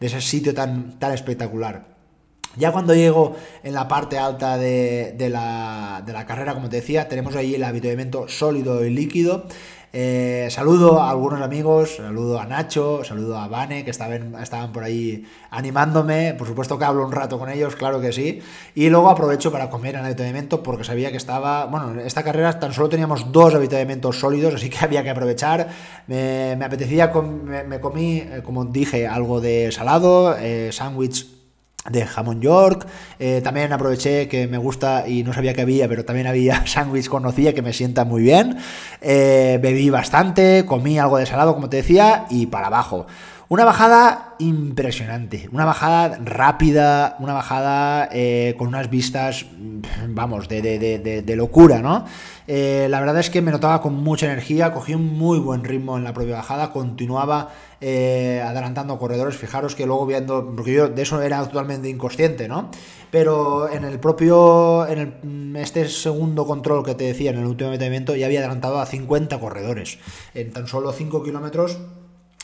ese 0.00 0.20
sitio 0.20 0.54
tan, 0.54 0.98
tan 0.98 1.12
espectacular. 1.12 1.95
Ya 2.56 2.72
cuando 2.72 2.94
llego 2.94 3.36
en 3.62 3.74
la 3.74 3.86
parte 3.86 4.18
alta 4.18 4.56
de, 4.56 5.14
la, 5.30 6.24
carrera, 6.26 6.54
como 6.54 6.68
te 6.68 6.76
decía, 6.76 7.08
tenemos 7.08 7.36
ahí 7.36 7.54
el 7.54 7.64
habituamiento 7.64 8.28
sólido 8.28 8.84
y 8.84 8.90
líquido. 8.90 9.46
Eh, 9.98 10.48
saludo 10.50 11.00
a 11.00 11.08
algunos 11.10 11.40
amigos, 11.40 11.96
saludo 11.96 12.38
a 12.38 12.44
Nacho, 12.44 13.02
saludo 13.04 13.38
a 13.38 13.48
Vane, 13.48 13.84
que 13.84 13.90
estaban, 13.90 14.72
por 14.72 14.84
ahí 14.84 15.24
animándome. 15.50 16.34
Por 16.34 16.46
supuesto 16.46 16.78
que 16.78 16.84
hablo 16.84 17.04
un 17.04 17.12
rato 17.12 17.38
con 17.38 17.48
ellos, 17.48 17.76
claro 17.76 18.00
que 18.00 18.12
sí. 18.12 18.40
Y 18.74 18.88
luego 18.90 19.08
aprovecho 19.08 19.52
para 19.52 19.70
comer 19.70 19.94
en 19.94 20.00
el 20.00 20.06
avituallamiento 20.06 20.62
porque 20.62 20.84
sabía 20.84 21.10
que 21.10 21.16
estaba. 21.16 21.66
Bueno, 21.66 21.92
en 21.92 22.00
esta 22.00 22.22
carrera 22.22 22.58
tan 22.58 22.72
solo 22.72 22.88
teníamos 22.88 23.32
dos 23.32 23.54
avituallamientos 23.54 24.18
sólidos, 24.18 24.54
así 24.54 24.68
que 24.70 24.78
había 24.84 25.02
que 25.02 25.10
aprovechar. 25.10 25.68
Me, 26.06 26.52
apetecía, 26.62 27.10
me, 27.66 27.80
comí, 27.80 28.18
eh, 28.18 28.42
como 28.44 28.64
dije, 28.66 29.06
algo 29.06 29.40
de 29.40 29.72
salado, 29.72 30.36
eh, 30.38 30.70
sándwich 30.72 31.35
de 31.90 32.06
jamón 32.06 32.40
york. 32.40 32.86
Eh, 33.18 33.40
también 33.42 33.72
aproveché 33.72 34.28
que 34.28 34.46
me 34.46 34.58
gusta 34.58 35.08
y 35.08 35.22
no 35.22 35.32
sabía 35.32 35.54
que 35.54 35.62
había, 35.62 35.88
pero 35.88 36.04
también 36.04 36.26
había 36.26 36.66
sándwich 36.66 37.08
conocía 37.08 37.54
que 37.54 37.62
me 37.62 37.72
sienta 37.72 38.04
muy 38.04 38.22
bien. 38.22 38.56
Eh, 39.00 39.58
bebí 39.62 39.90
bastante, 39.90 40.64
comí 40.66 40.98
algo 40.98 41.18
de 41.18 41.26
salado, 41.26 41.54
como 41.54 41.68
te 41.68 41.78
decía, 41.78 42.26
y 42.30 42.46
para 42.46 42.68
abajo. 42.68 43.06
Una 43.48 43.64
bajada 43.64 44.34
impresionante, 44.40 45.48
una 45.52 45.64
bajada 45.64 46.18
rápida, 46.24 47.16
una 47.20 47.32
bajada 47.32 48.08
eh, 48.10 48.56
con 48.58 48.66
unas 48.66 48.90
vistas, 48.90 49.46
vamos, 50.08 50.48
de, 50.48 50.60
de, 50.60 51.36
locura, 51.36 51.80
¿no? 51.80 52.06
La 52.48 53.00
verdad 53.00 53.20
es 53.20 53.30
que 53.30 53.42
me 53.42 53.52
notaba 53.52 53.80
con 53.80 53.94
mucha 54.02 54.26
energía, 54.26 54.72
cogí 54.72 54.94
un 54.94 55.16
muy 55.16 55.38
buen 55.38 55.62
ritmo 55.62 55.96
en 55.96 56.02
la 56.02 56.12
propia 56.12 56.34
bajada, 56.34 56.72
continuaba 56.72 57.50
eh, 57.80 58.42
adelantando 58.44 58.98
corredores, 58.98 59.36
fijaros 59.36 59.74
que 59.74 59.86
luego 59.86 60.06
viendo, 60.06 60.54
porque 60.54 60.72
yo 60.72 60.88
de 60.88 61.02
eso 61.02 61.20
era 61.22 61.44
totalmente 61.46 61.88
inconsciente, 61.88 62.48
¿no? 62.48 62.70
Pero 63.10 63.70
en 63.70 63.84
el 63.84 64.00
propio, 64.00 64.86
en 64.86 65.54
este 65.56 65.88
segundo 65.88 66.46
control 66.46 66.84
que 66.84 66.94
te 66.94 67.04
decía, 67.04 67.30
en 67.30 67.38
el 67.38 67.46
último 67.46 67.70
metimiento, 67.70 68.16
ya 68.16 68.26
había 68.26 68.40
adelantado 68.40 68.78
a 68.78 68.86
50 68.86 69.38
corredores, 69.40 69.98
en 70.34 70.52
tan 70.52 70.66
solo 70.66 70.92
5 70.92 71.22
kilómetros 71.22 71.78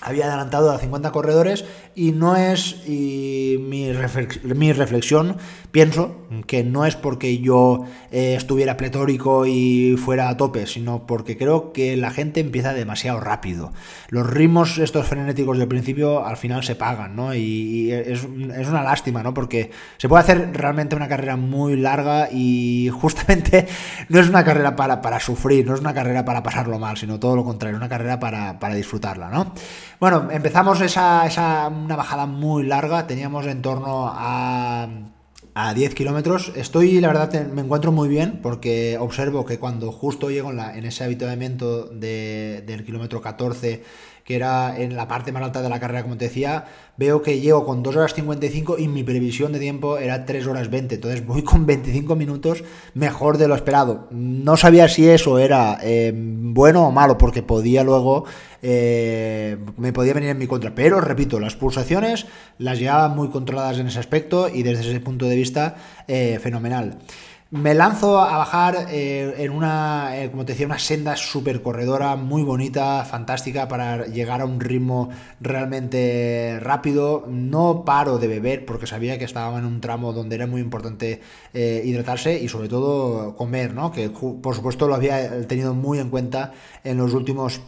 había 0.02 0.26
adelantado 0.26 0.70
a 0.72 0.78
50 0.78 1.12
corredores 1.12 1.64
y 1.94 2.12
no 2.12 2.36
es 2.36 2.86
y 2.86 3.56
mi, 3.60 3.92
reflexión, 3.92 5.36
pienso 5.70 6.16
que 6.46 6.64
no 6.64 6.86
es 6.86 6.96
porque 6.96 7.38
yo 7.38 7.84
eh, 8.10 8.34
estuviera 8.36 8.76
pletórico 8.76 9.46
y 9.46 9.96
fuera 9.96 10.28
a 10.28 10.36
tope, 10.36 10.66
sino 10.66 11.06
porque 11.06 11.36
creo 11.36 11.72
que 11.72 11.96
la 11.96 12.10
gente 12.10 12.40
empieza 12.40 12.72
demasiado 12.72 13.20
rápido. 13.20 13.72
Los 14.08 14.28
ritmos 14.28 14.78
estos 14.78 15.06
frenéticos 15.06 15.58
del 15.58 15.68
principio 15.68 16.24
al 16.26 16.36
final 16.36 16.64
se 16.64 16.74
pagan, 16.74 17.14
¿no? 17.14 17.34
Y, 17.34 17.92
es, 17.92 18.24
una 18.24 18.82
lástima, 18.82 19.22
¿no? 19.22 19.34
Porque 19.34 19.70
se 19.98 20.08
puede 20.08 20.22
hacer 20.22 20.50
realmente 20.52 20.96
una 20.96 21.08
carrera 21.08 21.36
muy 21.36 21.76
larga 21.76 22.28
y 22.30 22.90
justamente 22.92 23.66
no 24.08 24.20
es 24.20 24.28
una 24.28 24.44
carrera 24.44 24.76
para, 24.76 25.00
para 25.00 25.20
sufrir, 25.20 25.66
no 25.66 25.74
es 25.74 25.80
una 25.80 25.94
carrera 25.94 26.24
para 26.24 26.42
pasarlo 26.42 26.78
mal, 26.78 26.96
sino 26.96 27.18
todo 27.18 27.36
lo 27.36 27.44
contrario, 27.44 27.76
una 27.76 27.88
carrera 27.88 28.18
para, 28.18 28.58
para 28.58 28.74
disfrutarla, 28.74 29.30
¿no? 29.30 29.52
Bueno, 30.02 30.30
empezamos 30.32 30.80
esa, 30.80 31.24
esa, 31.28 31.68
una 31.68 31.94
bajada 31.94 32.26
muy 32.26 32.64
larga, 32.64 33.06
teníamos 33.06 33.46
en 33.46 33.62
torno 33.62 34.08
a, 34.12 34.88
a 35.54 35.74
10 35.74 35.94
kilómetros. 35.94 36.50
Estoy, 36.56 37.00
la 37.00 37.06
verdad, 37.06 37.46
me 37.46 37.62
encuentro 37.62 37.92
muy 37.92 38.08
bien 38.08 38.40
porque 38.42 38.98
observo 38.98 39.46
que 39.46 39.60
cuando 39.60 39.92
justo 39.92 40.28
llego 40.28 40.50
en, 40.50 40.84
ese 40.84 41.04
habituamiento 41.04 41.86
de, 41.86 42.64
del 42.66 42.84
kilómetro 42.84 43.20
14 43.20 43.84
que 44.24 44.36
era 44.36 44.78
en 44.78 44.96
la 44.96 45.08
parte 45.08 45.32
más 45.32 45.42
alta 45.42 45.62
de 45.62 45.68
la 45.68 45.80
carrera, 45.80 46.02
como 46.02 46.16
te 46.16 46.26
decía, 46.26 46.64
veo 46.96 47.22
que 47.22 47.40
llego 47.40 47.64
con 47.64 47.82
2 47.82 47.96
horas 47.96 48.14
55 48.14 48.78
y 48.78 48.86
mi 48.86 49.02
previsión 49.02 49.52
de 49.52 49.58
tiempo 49.58 49.98
era 49.98 50.24
3 50.24 50.46
horas 50.46 50.70
20. 50.70 50.96
Entonces 50.96 51.26
voy 51.26 51.42
con 51.42 51.66
25 51.66 52.14
minutos 52.14 52.62
mejor 52.94 53.38
de 53.38 53.48
lo 53.48 53.54
esperado. 53.54 54.08
No 54.10 54.56
sabía 54.56 54.88
si 54.88 55.08
eso 55.08 55.38
era 55.38 55.78
eh, 55.82 56.12
bueno 56.14 56.86
o 56.86 56.92
malo, 56.92 57.18
porque 57.18 57.42
podía 57.42 57.82
luego, 57.82 58.24
eh, 58.62 59.56
me 59.76 59.92
podía 59.92 60.14
venir 60.14 60.30
en 60.30 60.38
mi 60.38 60.46
contra. 60.46 60.74
Pero 60.74 61.00
repito, 61.00 61.40
las 61.40 61.56
pulsaciones 61.56 62.26
las 62.58 62.78
llevaba 62.78 63.08
muy 63.08 63.28
controladas 63.28 63.78
en 63.78 63.88
ese 63.88 63.98
aspecto 63.98 64.48
y 64.48 64.62
desde 64.62 64.88
ese 64.88 65.00
punto 65.00 65.26
de 65.26 65.36
vista, 65.36 65.76
eh, 66.06 66.38
fenomenal. 66.40 66.98
Me 67.52 67.74
lanzo 67.74 68.18
a 68.18 68.38
bajar 68.38 68.86
eh, 68.88 69.34
en 69.36 69.52
una, 69.52 70.16
eh, 70.16 70.30
como 70.30 70.46
te 70.46 70.52
decía, 70.52 70.64
una 70.64 70.78
senda 70.78 71.16
súper 71.16 71.60
corredora, 71.60 72.16
muy 72.16 72.42
bonita, 72.42 73.04
fantástica 73.04 73.68
para 73.68 74.06
llegar 74.06 74.40
a 74.40 74.46
un 74.46 74.58
ritmo 74.58 75.10
realmente 75.38 76.58
rápido. 76.62 77.26
No 77.28 77.84
paro 77.84 78.16
de 78.16 78.26
beber 78.26 78.64
porque 78.64 78.86
sabía 78.86 79.18
que 79.18 79.26
estaba 79.26 79.58
en 79.58 79.66
un 79.66 79.82
tramo 79.82 80.14
donde 80.14 80.36
era 80.36 80.46
muy 80.46 80.62
importante 80.62 81.20
eh, 81.52 81.82
hidratarse 81.84 82.40
y 82.40 82.48
sobre 82.48 82.70
todo 82.70 83.36
comer, 83.36 83.74
¿no? 83.74 83.92
Que 83.92 84.08
por 84.08 84.54
supuesto 84.54 84.88
lo 84.88 84.94
había 84.94 85.46
tenido 85.46 85.74
muy 85.74 85.98
en 85.98 86.08
cuenta 86.08 86.54
en 86.84 86.96
los 86.96 87.12
últimos 87.12 87.60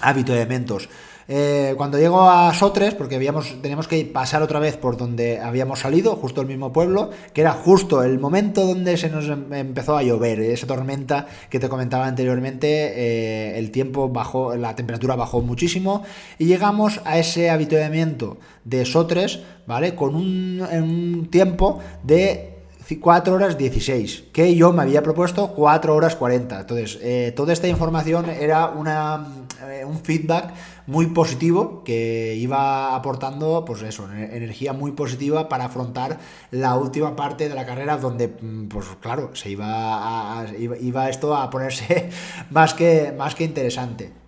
hábitos 0.00 0.34
de 0.34 0.46
mentos. 0.46 0.88
Eh, 1.28 1.74
cuando 1.76 1.98
llego 1.98 2.28
a 2.28 2.52
Sotres, 2.54 2.94
porque 2.94 3.16
teníamos 3.16 3.88
que 3.88 4.04
pasar 4.04 4.42
otra 4.42 4.58
vez 4.58 4.76
por 4.76 4.96
donde 4.96 5.40
habíamos 5.40 5.80
salido, 5.80 6.16
justo 6.16 6.40
el 6.40 6.46
mismo 6.46 6.72
pueblo, 6.72 7.10
que 7.32 7.40
era 7.40 7.52
justo 7.52 8.02
el 8.02 8.18
momento 8.18 8.66
donde 8.66 8.96
se 8.96 9.08
nos 9.08 9.28
em, 9.28 9.52
empezó 9.52 9.96
a 9.96 10.02
llover, 10.02 10.40
esa 10.40 10.66
tormenta 10.66 11.26
que 11.50 11.58
te 11.58 11.68
comentaba 11.68 12.06
anteriormente, 12.06 12.68
eh, 12.68 13.58
el 13.58 13.70
tiempo 13.70 14.08
bajó, 14.08 14.56
la 14.56 14.74
temperatura 14.74 15.16
bajó 15.16 15.40
muchísimo 15.40 16.02
y 16.38 16.46
llegamos 16.46 17.00
a 17.04 17.18
ese 17.18 17.50
habituamiento 17.50 18.38
de 18.64 18.84
Sotres, 18.84 19.40
¿vale? 19.66 19.94
Con 19.94 20.14
un 20.14 21.28
tiempo 21.30 21.80
de 22.02 22.51
4 22.98 23.34
horas 23.34 23.58
16, 23.58 24.24
que 24.32 24.54
yo 24.54 24.72
me 24.72 24.82
había 24.82 25.02
propuesto 25.02 25.48
4 25.54 25.94
horas 25.94 26.16
40. 26.16 26.60
Entonces, 26.60 26.98
eh, 27.02 27.32
toda 27.34 27.52
esta 27.52 27.68
información 27.68 28.28
era 28.28 28.68
una, 28.68 29.26
eh, 29.68 29.84
un 29.84 29.98
feedback 30.00 30.52
muy 30.86 31.06
positivo 31.06 31.82
que 31.84 32.34
iba 32.36 32.94
aportando, 32.94 33.64
pues 33.64 33.82
eso, 33.82 34.10
energía 34.12 34.72
muy 34.72 34.92
positiva 34.92 35.48
para 35.48 35.66
afrontar 35.66 36.18
la 36.50 36.76
última 36.76 37.14
parte 37.14 37.48
de 37.48 37.54
la 37.54 37.66
carrera 37.66 37.96
donde, 37.96 38.28
mm, 38.28 38.68
pues 38.68 38.86
claro, 39.00 39.30
se 39.34 39.50
iba, 39.50 40.40
a, 40.40 40.46
iba, 40.58 41.08
esto 41.08 41.36
a 41.36 41.50
ponerse 41.50 42.10
más 42.50 42.74
que, 42.74 43.14
más 43.16 43.34
que 43.34 43.44
interesante. 43.44 44.21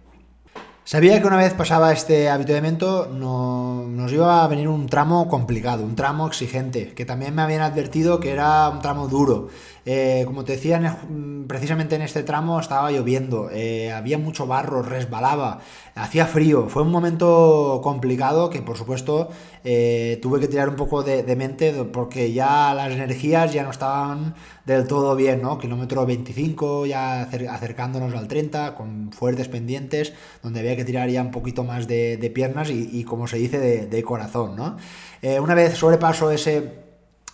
Sabía 0.87 1.18
que 1.18 1.27
una 1.27 1.38
vez 1.38 1.55
pasaba 1.55 1.94
este 1.94 2.29
habituamiento 2.29 3.09
no, 3.11 3.87
nos 3.88 4.12
iba 4.12 4.44
a 4.44 4.49
venir 4.49 4.68
un 4.68 4.87
tramo 4.87 5.29
complicado, 5.29 5.83
un 5.83 5.97
tramo 5.97 6.27
exigente, 6.27 6.92
que 6.92 7.07
también 7.07 7.35
me 7.35 7.40
habían 7.40 7.62
advertido 7.62 8.20
que 8.20 8.31
era 8.31 8.68
un 8.68 8.81
tramo 8.81 9.09
duro. 9.09 9.49
Eh, 9.87 10.23
como 10.27 10.44
te 10.44 10.53
decía, 10.53 10.79
mm, 10.81 11.47
precisamente 11.47 11.94
en 11.94 12.03
este 12.03 12.23
tramo 12.23 12.59
estaba 12.59 12.90
lloviendo, 12.90 13.51
eh, 13.53 13.92
había 13.92 14.16
mucho 14.16 14.47
barro, 14.47 14.83
resbalaba, 14.83 15.61
hacía 15.94 16.27
frío. 16.27 16.68
Fue 16.70 16.83
un 16.83 16.90
momento 16.90 17.81
complicado 17.83 18.49
que, 18.49 18.62
por 18.62 18.79
supuesto, 18.79 19.29
eh, 19.62 20.18
tuve 20.23 20.40
que 20.40 20.49
tirar 20.49 20.70
un 20.70 20.77
poco 20.77 21.03
de, 21.03 21.23
mente 21.37 21.73
porque 21.85 22.33
ya 22.33 22.73
las 22.75 22.92
energías 22.92 23.53
ya 23.53 23.62
no 23.64 23.70
estaban 23.70 24.35
del 24.64 24.87
todo 24.87 25.16
bien, 25.16 25.42
¿no? 25.42 25.59
Kilómetro 25.59 26.07
25, 26.07 26.87
ya 26.87 27.23
acercándonos 27.23 28.14
al 28.14 28.29
30, 28.29 28.75
con 28.77 29.12
fuertes 29.12 29.49
pendientes, 29.49 30.14
donde 30.42 30.61
había 30.61 30.77
que 30.77 30.85
tirar 30.85 31.11
ya 31.11 31.20
un 31.23 31.31
poquito 31.31 31.64
más 31.64 31.87
de, 31.88 32.31
piernas 32.35 32.70
y, 32.70 33.05
como 33.05 33.27
se 33.27 33.37
dice, 33.37 33.59
de, 33.59 34.03
corazón, 34.03 34.57
¿no? 34.57 34.77
una 35.40 35.55
vez 35.55 35.75
sobrepaso 35.75 36.31
ese 36.31 36.84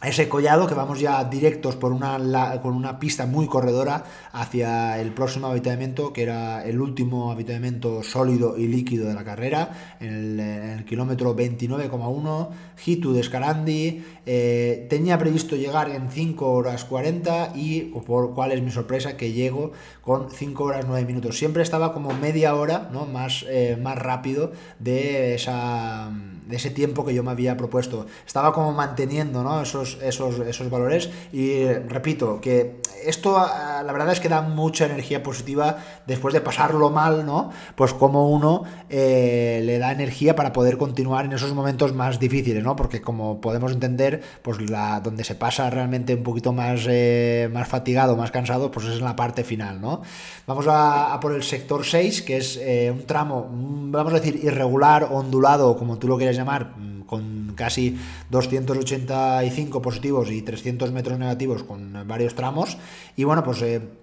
ese 0.02 0.30
collado 0.30 0.66
que 0.66 0.74
vamos 0.74 0.98
ya 0.98 1.22
directos 1.24 1.76
por 1.76 1.92
una, 1.92 2.18
con 2.62 2.74
una 2.74 2.98
pista 2.98 3.26
muy 3.26 3.46
corredora 3.46 4.04
hacia 4.32 4.98
el 4.98 5.12
próximo 5.12 5.48
avituallamiento 5.48 6.12
que 6.14 6.22
era 6.22 6.64
el 6.64 6.80
último 6.80 7.30
avituallamiento 7.30 8.02
sólido 8.02 8.56
y 8.56 8.66
líquido 8.66 9.08
de 9.08 9.14
la 9.14 9.24
carrera 9.24 9.96
en 10.00 10.40
el, 10.40 10.84
kilómetro 10.86 11.36
29,1 11.36 12.48
Hitu 12.86 13.12
de 13.12 13.20
Escarandi 13.20 14.04
eh, 14.24 14.86
tenía 14.88 15.18
previsto 15.18 15.54
llegar 15.54 15.90
en 15.90 16.10
5 16.10 16.50
horas 16.50 16.84
40 16.86 17.52
y 17.54 17.82
por 18.06 18.34
cuál 18.34 18.52
es 18.52 18.62
mi 18.62 18.70
sorpresa 18.70 19.18
que 19.18 19.32
llego 19.32 19.72
con 20.00 20.30
5 20.30 20.64
horas 20.64 20.86
9 20.88 21.04
minutos 21.04 21.36
siempre 21.36 21.62
estaba 21.62 21.92
como 21.92 22.10
media 22.14 22.54
hora 22.54 22.88
¿no? 22.90 23.04
más, 23.04 23.44
eh, 23.48 23.78
más 23.80 23.98
rápido 23.98 24.52
de 24.78 25.34
esa 25.34 26.10
de 26.50 26.56
ese 26.56 26.70
tiempo 26.70 27.04
que 27.04 27.14
yo 27.14 27.22
me 27.22 27.30
había 27.30 27.56
propuesto. 27.56 28.06
Estaba 28.26 28.52
como 28.52 28.72
manteniendo 28.72 29.62
esos, 29.62 29.98
esos, 30.02 30.38
esos 30.40 30.70
valores 30.70 31.10
y 31.32 31.64
repito 31.66 32.40
que 32.40 32.80
esto 33.04 33.38
ah, 33.38 33.82
la 33.84 33.92
verdad 33.92 34.12
es 34.12 34.20
que 34.20 34.28
da 34.28 34.42
mucha 34.42 34.86
energía 34.86 35.22
positiva 35.22 35.78
después 36.06 36.34
de 36.34 36.40
pasarlo 36.40 36.90
mal, 36.90 37.24
¿no? 37.24 37.50
Pues 37.74 37.94
como 37.94 38.30
uno 38.30 38.64
eh, 38.88 39.62
le 39.64 39.78
da 39.78 39.92
energía 39.92 40.36
para 40.36 40.52
poder 40.52 40.76
continuar 40.76 41.24
en 41.24 41.32
esos 41.32 41.54
momentos 41.54 41.94
más 41.94 42.18
difíciles, 42.18 42.62
¿no? 42.62 42.76
Porque 42.76 43.00
como 43.00 43.40
podemos 43.40 43.72
entender, 43.72 44.22
pues 44.42 44.60
la, 44.70 45.00
donde 45.00 45.24
se 45.24 45.34
pasa 45.34 45.70
realmente 45.70 46.14
un 46.14 46.22
poquito 46.22 46.52
más, 46.52 46.86
eh, 46.88 47.48
más 47.52 47.68
fatigado, 47.68 48.16
más 48.16 48.30
cansado, 48.30 48.70
pues 48.70 48.86
es 48.86 48.98
en 48.98 49.04
la 49.04 49.16
parte 49.16 49.44
final, 49.44 49.80
¿no? 49.80 50.02
Vamos 50.46 50.66
a, 50.68 51.18
por 51.20 51.34
el 51.34 51.42
sector 51.42 51.84
6, 51.84 52.22
que 52.22 52.36
es 52.38 52.58
eh, 52.60 52.90
un 52.92 53.06
tramo, 53.06 53.48
mm, 53.50 53.92
vamos 53.92 54.12
a 54.12 54.16
decir, 54.16 54.40
irregular, 54.42 55.08
ondulado, 55.10 55.76
como 55.76 55.98
tú 55.98 56.08
lo 56.08 56.16
quieres 56.16 56.38
llamar, 56.40 56.76
mm, 56.76 57.02
con 57.02 57.52
casi 57.54 57.96
285 58.30 59.82
positivos 59.82 60.30
y 60.30 60.42
300 60.42 60.92
metros 60.92 61.18
negativos 61.18 61.62
con 61.62 62.06
varios 62.06 62.34
tramos. 62.34 62.76
Y 63.16 63.24
bueno, 63.24 63.44
pues... 63.44 63.62
Eh, 63.62 63.99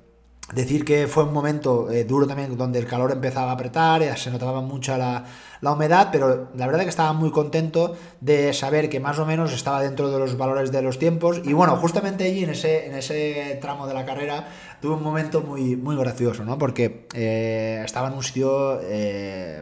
decir 0.54 0.86
que 0.86 1.08
fue 1.08 1.26
un 1.26 1.34
momento 1.34 1.92
eh, 1.92 2.06
duro 2.06 2.26
también 2.26 2.56
donde 2.58 2.80
el 2.80 2.88
calor 2.88 3.12
empezaba 3.12 3.52
a 3.52 3.54
apretar, 3.54 4.02
eh, 4.02 4.16
se 4.16 4.32
notaba 4.32 4.62
mucha 4.62 4.98
la, 4.98 5.26
la, 5.60 5.74
humedad, 5.74 6.08
pero 6.10 6.50
la 6.56 6.68
verdad 6.68 6.84
que 6.84 6.90
estaba 6.90 7.12
muy 7.12 7.32
contento 7.32 7.98
de 8.22 8.54
saber 8.54 8.90
que 8.90 9.02
más 9.02 9.20
o 9.20 9.26
menos 9.26 9.54
estaba 9.54 9.82
dentro 9.82 10.10
de 10.10 10.20
los 10.20 10.38
valores 10.38 10.72
de 10.72 10.82
los 10.82 11.00
tiempos 11.00 11.42
y 11.44 11.52
bueno, 11.52 11.76
justamente 11.76 12.24
allí 12.24 12.46
en 12.46 12.52
ese, 12.52 12.88
en 12.88 12.96
ese 12.96 13.58
tramo 13.62 13.88
de 13.88 13.94
la 13.94 14.06
carrera 14.06 14.48
tuve 14.82 14.94
un 14.94 15.04
momento 15.04 15.42
muy, 15.42 15.76
muy 15.76 15.98
gracioso, 15.98 16.46
¿no? 16.46 16.58
Porque 16.58 17.08
eh, 17.14 17.82
estaba 17.84 18.08
en 18.08 18.14
un 18.14 18.24
sitio 18.24 18.80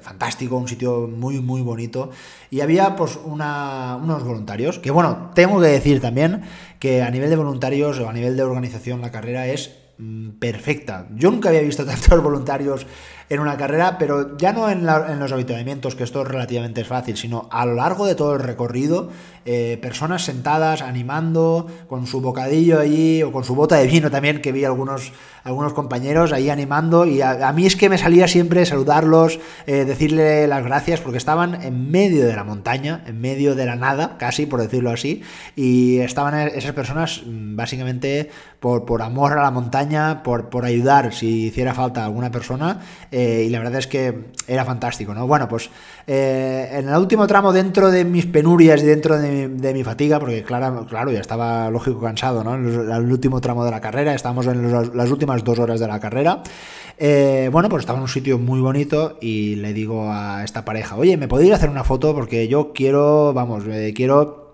fantástico, 0.01 0.57
un 0.57 0.67
sitio 0.67 1.07
muy, 1.07 1.39
muy 1.39 1.61
bonito. 1.61 2.11
Y 2.51 2.61
había 2.61 2.95
pues 2.95 3.17
unos 3.23 4.23
voluntarios, 4.23 4.77
que 4.77 4.91
bueno, 4.91 5.31
tengo 5.33 5.59
que 5.61 5.67
decir 5.67 6.01
también 6.01 6.43
que 6.79 7.01
a 7.01 7.09
nivel 7.09 7.29
de 7.29 7.37
voluntarios 7.37 7.99
o 7.99 8.09
a 8.09 8.13
nivel 8.13 8.37
de 8.37 8.43
organización 8.43 9.01
la 9.01 9.11
carrera 9.11 9.47
es 9.47 9.84
perfecta. 10.39 11.07
Yo 11.13 11.31
nunca 11.31 11.49
había 11.49 11.61
visto 11.61 11.85
tantos 11.85 12.21
voluntarios 12.23 12.85
en 13.29 13.39
una 13.39 13.57
carrera, 13.57 13.97
pero 13.97 14.37
ya 14.37 14.53
no 14.53 14.69
en, 14.69 14.85
los 14.85 15.31
habituamientos, 15.31 15.95
que 15.95 16.03
esto 16.03 16.21
es 16.21 16.27
relativamente 16.27 16.83
fácil, 16.83 17.17
sino 17.17 17.47
a 17.51 17.65
lo 17.65 17.73
largo 17.73 18.05
de 18.05 18.15
todo 18.15 18.33
el 18.33 18.39
recorrido, 18.39 19.09
eh, 19.45 19.77
personas 19.81 20.23
sentadas, 20.23 20.81
animando, 20.81 21.67
con 21.87 22.07
su 22.07 22.21
bocadillo 22.21 22.79
allí, 22.79 23.23
o 23.23 23.31
con 23.31 23.43
su 23.43 23.55
bota 23.55 23.77
de 23.77 23.87
vino 23.87 24.11
también, 24.11 24.41
que 24.41 24.51
vi 24.51 24.63
algunos, 24.63 25.11
algunos 25.43 25.73
compañeros 25.73 26.33
ahí 26.33 26.49
animando, 26.49 27.05
y 27.05 27.21
a, 27.21 27.51
mí 27.51 27.65
es 27.65 27.75
que 27.75 27.89
me 27.89 27.97
salía 27.97 28.27
siempre 28.27 28.65
saludarlos, 28.65 29.39
eh, 29.65 29.85
decirle 29.85 30.47
las 30.47 30.63
gracias, 30.63 31.01
porque 31.01 31.17
estaban 31.17 31.63
en 31.63 31.89
medio 31.89 32.25
de 32.25 32.35
la 32.35 32.43
montaña, 32.43 33.03
en 33.07 33.19
medio 33.21 33.55
de 33.55 33.65
la 33.65 33.75
nada, 33.75 34.17
casi, 34.17 34.45
por 34.45 34.61
decirlo 34.61 34.91
así, 34.91 35.23
y 35.55 35.99
estaban 35.99 36.35
esas 36.35 36.73
personas 36.73 37.23
mm, 37.25 37.55
básicamente 37.55 38.29
por, 38.59 38.85
por 38.85 39.01
amor 39.01 39.33
a 39.33 39.41
la 39.41 39.51
montaña, 39.51 40.23
por, 40.23 40.49
por 40.49 40.65
ayudar 40.65 41.13
si 41.13 41.47
hiciera 41.47 41.73
falta 41.73 42.05
alguna 42.05 42.31
persona, 42.31 42.81
eh, 43.17 43.45
y 43.47 43.49
la 43.49 43.59
verdad 43.59 43.79
es 43.79 43.87
que 43.87 44.25
era 44.45 44.65
fantástico, 44.65 45.13
¿no? 45.13 45.25
Bueno, 45.25 45.47
pues 45.47 45.69
eh, 46.05 46.67
en 46.73 46.89
el 46.89 46.97
último 46.97 47.25
tramo, 47.27 47.53
dentro 47.53 47.89
de 47.89 48.03
mis 48.03 48.25
penurias 48.25 48.83
y 48.83 48.85
dentro 48.85 49.17
de 49.17 49.73
mi, 49.73 49.83
fatiga, 49.85 50.19
porque 50.19 50.43
claro, 50.43 50.85
claro, 50.85 51.13
ya 51.13 51.21
estaba 51.21 51.69
lógico 51.69 52.01
cansado, 52.01 52.43
¿no? 52.43 52.55
En 52.55 52.91
el, 52.91 53.09
último 53.09 53.39
tramo 53.39 53.63
de 53.63 53.71
la 53.71 53.79
carrera, 53.79 54.13
estábamos 54.13 54.47
en 54.47 54.69
las 54.69 55.09
últimas 55.09 55.45
dos 55.45 55.59
horas 55.59 55.79
de 55.79 55.87
la 55.87 55.97
carrera. 56.01 56.43
Eh, 56.97 57.47
bueno, 57.53 57.69
pues 57.69 57.83
estaba 57.83 57.99
en 57.99 58.03
un 58.03 58.09
sitio 58.09 58.37
muy 58.37 58.59
bonito 58.59 59.17
y 59.21 59.55
le 59.55 59.71
digo 59.71 60.11
a 60.11 60.43
esta 60.43 60.65
pareja, 60.65 60.97
oye, 60.97 61.15
¿me 61.15 61.29
podéis 61.29 61.53
hacer 61.53 61.69
una 61.69 61.85
foto? 61.85 62.13
Porque 62.13 62.49
yo 62.49 62.73
quiero, 62.73 63.31
vamos, 63.31 63.63
quiero 63.95 64.44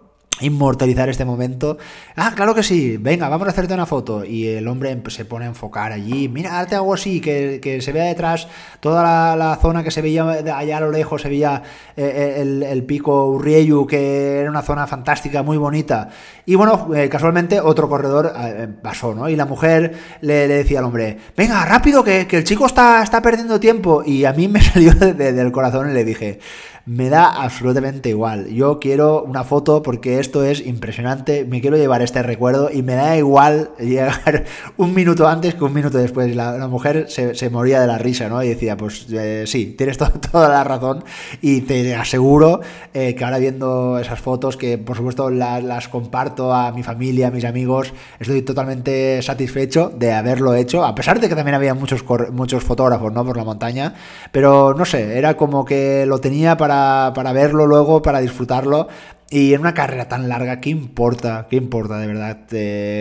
inmortalizar 0.41 1.09
este 1.09 1.25
momento. 1.25 1.77
Ah, 2.15 2.33
claro 2.35 2.55
que 2.55 2.63
sí, 2.63 2.97
venga, 2.97 3.29
vamos 3.29 3.47
a 3.47 3.51
hacerte 3.51 3.73
una 3.73 3.85
foto. 3.85 4.25
Y 4.25 4.47
el 4.47 4.67
hombre 4.67 5.01
se 5.07 5.25
pone 5.25 5.45
a 5.45 5.47
enfocar 5.49 5.91
allí, 5.91 6.27
mira, 6.29 6.59
hazte 6.59 6.75
algo 6.75 6.93
así, 6.93 7.21
que, 7.21 7.79
se 7.81 7.91
vea 7.91 8.05
detrás 8.05 8.47
toda 8.79 9.35
la, 9.35 9.57
zona 9.61 9.83
que 9.83 9.91
se 9.91 10.01
veía 10.01 10.23
allá 10.29 10.77
a 10.77 10.81
lo 10.81 10.91
lejos, 10.91 11.21
se 11.21 11.29
veía 11.29 11.61
eh, 11.95 12.37
eh, 12.37 12.69
el, 12.71 12.83
pico 12.83 13.27
Urrieyu, 13.27 13.85
que 13.85 14.39
era 14.39 14.49
una 14.49 14.61
zona 14.61 14.87
fantástica, 14.87 15.43
muy 15.43 15.57
bonita. 15.57 16.09
Y 16.45 16.55
bueno, 16.55 16.89
eh, 16.95 17.09
casualmente 17.09 17.59
otro 17.59 17.87
corredor 17.87 18.33
pasó, 18.81 19.13
¿no? 19.13 19.29
Y 19.29 19.35
la 19.35 19.45
mujer 19.45 19.93
le, 20.21 20.47
decía 20.47 20.79
al 20.79 20.85
hombre, 20.85 21.17
venga, 21.37 21.63
rápido, 21.65 22.03
que, 22.03 22.27
el 22.29 22.43
chico 22.43 22.65
está, 22.65 23.03
está 23.03 23.21
perdiendo 23.21 23.59
tiempo. 23.59 24.03
Y 24.05 24.25
a 24.25 24.33
mí 24.33 24.47
me 24.47 24.61
salió 24.63 24.93
del 24.93 25.51
corazón 25.51 25.91
y 25.91 25.93
le 25.93 26.03
dije, 26.03 26.39
me 26.85 27.09
da 27.09 27.27
absolutamente 27.27 28.09
igual. 28.09 28.47
Yo 28.47 28.79
quiero 28.79 29.23
una 29.23 29.43
foto 29.43 29.83
porque 29.83 30.19
esto 30.19 30.43
es 30.43 30.65
impresionante, 30.65 31.45
me 31.45 31.61
quiero 31.61 31.77
llevar 31.77 32.01
este 32.01 32.23
recuerdo 32.23 32.69
y 32.71 32.81
me 32.81 32.95
da 32.95 33.17
igual 33.17 33.71
llegar 33.79 34.45
un 34.77 34.93
minuto 34.93 35.27
antes 35.27 35.55
que 35.55 35.63
un 35.63 35.73
minuto 35.73 35.97
después. 35.97 36.35
La, 36.35 36.67
mujer 36.67 37.07
se, 37.09 37.49
moría 37.49 37.81
de 37.81 37.87
la 37.87 37.97
risa, 37.97 38.29
¿no? 38.29 38.41
Y 38.43 38.49
decía, 38.49 38.77
pues 38.77 39.07
eh, 39.11 39.43
sí, 39.45 39.75
tienes 39.77 39.97
toda 40.31 40.49
la 40.49 40.63
razón 40.63 41.03
y 41.41 41.61
te 41.61 41.95
aseguro 41.95 42.61
eh, 42.93 43.15
que 43.15 43.23
ahora 43.23 43.37
viendo 43.37 43.99
esas 43.99 44.19
fotos, 44.19 44.57
que 44.57 44.77
por 44.77 44.95
supuesto 44.95 45.29
las, 45.29 45.87
comparto 45.87 46.53
a 46.53 46.71
mi 46.71 46.83
familia, 46.83 47.27
a 47.27 47.31
mis 47.31 47.45
amigos, 47.45 47.93
estoy 48.19 48.41
totalmente 48.41 49.21
satisfecho 49.21 49.91
de 49.95 50.13
haberlo 50.13 50.55
hecho, 50.55 50.85
a 50.85 50.95
pesar 50.95 51.19
de 51.19 51.27
que 51.27 51.35
también 51.35 51.55
había 51.55 51.73
muchos, 51.73 52.03
muchos 52.31 52.63
fotógrafos, 52.63 53.11
¿no? 53.11 53.25
Por 53.25 53.37
la 53.37 53.43
montaña, 53.43 53.93
pero 54.31 54.73
no 54.73 54.85
sé, 54.85 55.17
era 55.17 55.35
como 55.35 55.65
que 55.65 56.05
lo 56.05 56.19
tenía 56.19 56.57
para 56.57 56.70
para, 57.13 57.33
verlo 57.33 57.67
luego, 57.67 58.01
para 58.01 58.19
disfrutarlo. 58.19 58.87
Y 59.29 59.53
en 59.53 59.61
una 59.61 59.73
carrera 59.73 60.09
tan 60.09 60.27
larga, 60.27 60.59
¿qué 60.59 60.69
importa? 60.69 61.47
¿Qué 61.49 61.55
importa 61.55 61.97
de 61.99 62.07
verdad 62.07 62.47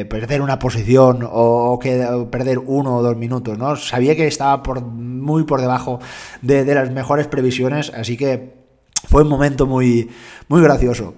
perder 0.08 0.42
una 0.42 0.60
posición 0.60 1.26
o, 1.28 1.78
que, 1.82 2.06
perder 2.30 2.58
uno 2.58 2.98
o 2.98 3.02
dos 3.02 3.16
minutos? 3.16 3.58
¿no? 3.58 3.74
Sabía 3.74 4.14
que 4.14 4.28
estaba 4.28 4.62
por, 4.62 4.80
muy 4.82 5.42
por 5.42 5.60
debajo 5.60 5.98
de, 6.40 6.64
de 6.64 6.74
las 6.74 6.92
mejores 6.92 7.26
previsiones, 7.26 7.92
así 7.94 8.16
que 8.16 8.54
fue 9.08 9.22
un 9.22 9.28
momento 9.28 9.66
muy, 9.66 10.08
muy 10.48 10.62
gracioso. 10.62 11.14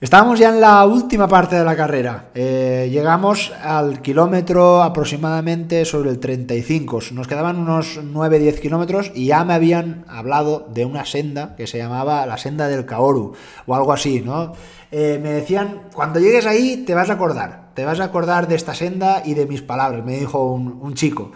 Estábamos 0.00 0.38
ya 0.38 0.50
en 0.50 0.60
la 0.60 0.86
última 0.86 1.26
parte 1.26 1.56
de 1.56 1.64
la 1.64 1.74
carrera. 1.74 2.26
Eh, 2.32 2.88
llegamos 2.88 3.52
al 3.60 4.00
kilómetro 4.00 4.80
aproximadamente 4.80 5.84
sobre 5.84 6.10
el 6.10 6.20
35. 6.20 7.00
Nos 7.14 7.26
quedaban 7.26 7.58
unos 7.58 7.98
9-10 8.00 8.60
kilómetros 8.60 9.10
y 9.12 9.26
ya 9.26 9.44
me 9.44 9.54
habían 9.54 10.04
hablado 10.06 10.68
de 10.72 10.84
una 10.84 11.04
senda 11.04 11.56
que 11.56 11.66
se 11.66 11.78
llamaba 11.78 12.24
la 12.26 12.38
senda 12.38 12.68
del 12.68 12.86
Kaoru 12.86 13.32
o 13.66 13.74
algo 13.74 13.92
así, 13.92 14.20
¿no? 14.20 14.52
Eh, 14.92 15.18
me 15.20 15.32
decían, 15.32 15.88
cuando 15.92 16.20
llegues 16.20 16.46
ahí 16.46 16.84
te 16.86 16.94
vas 16.94 17.10
a 17.10 17.14
acordar, 17.14 17.72
te 17.74 17.84
vas 17.84 17.98
a 17.98 18.04
acordar 18.04 18.46
de 18.46 18.54
esta 18.54 18.74
senda 18.74 19.22
y 19.24 19.34
de 19.34 19.46
mis 19.46 19.62
palabras, 19.62 20.04
me 20.04 20.16
dijo 20.16 20.44
un, 20.44 20.78
un 20.80 20.94
chico. 20.94 21.32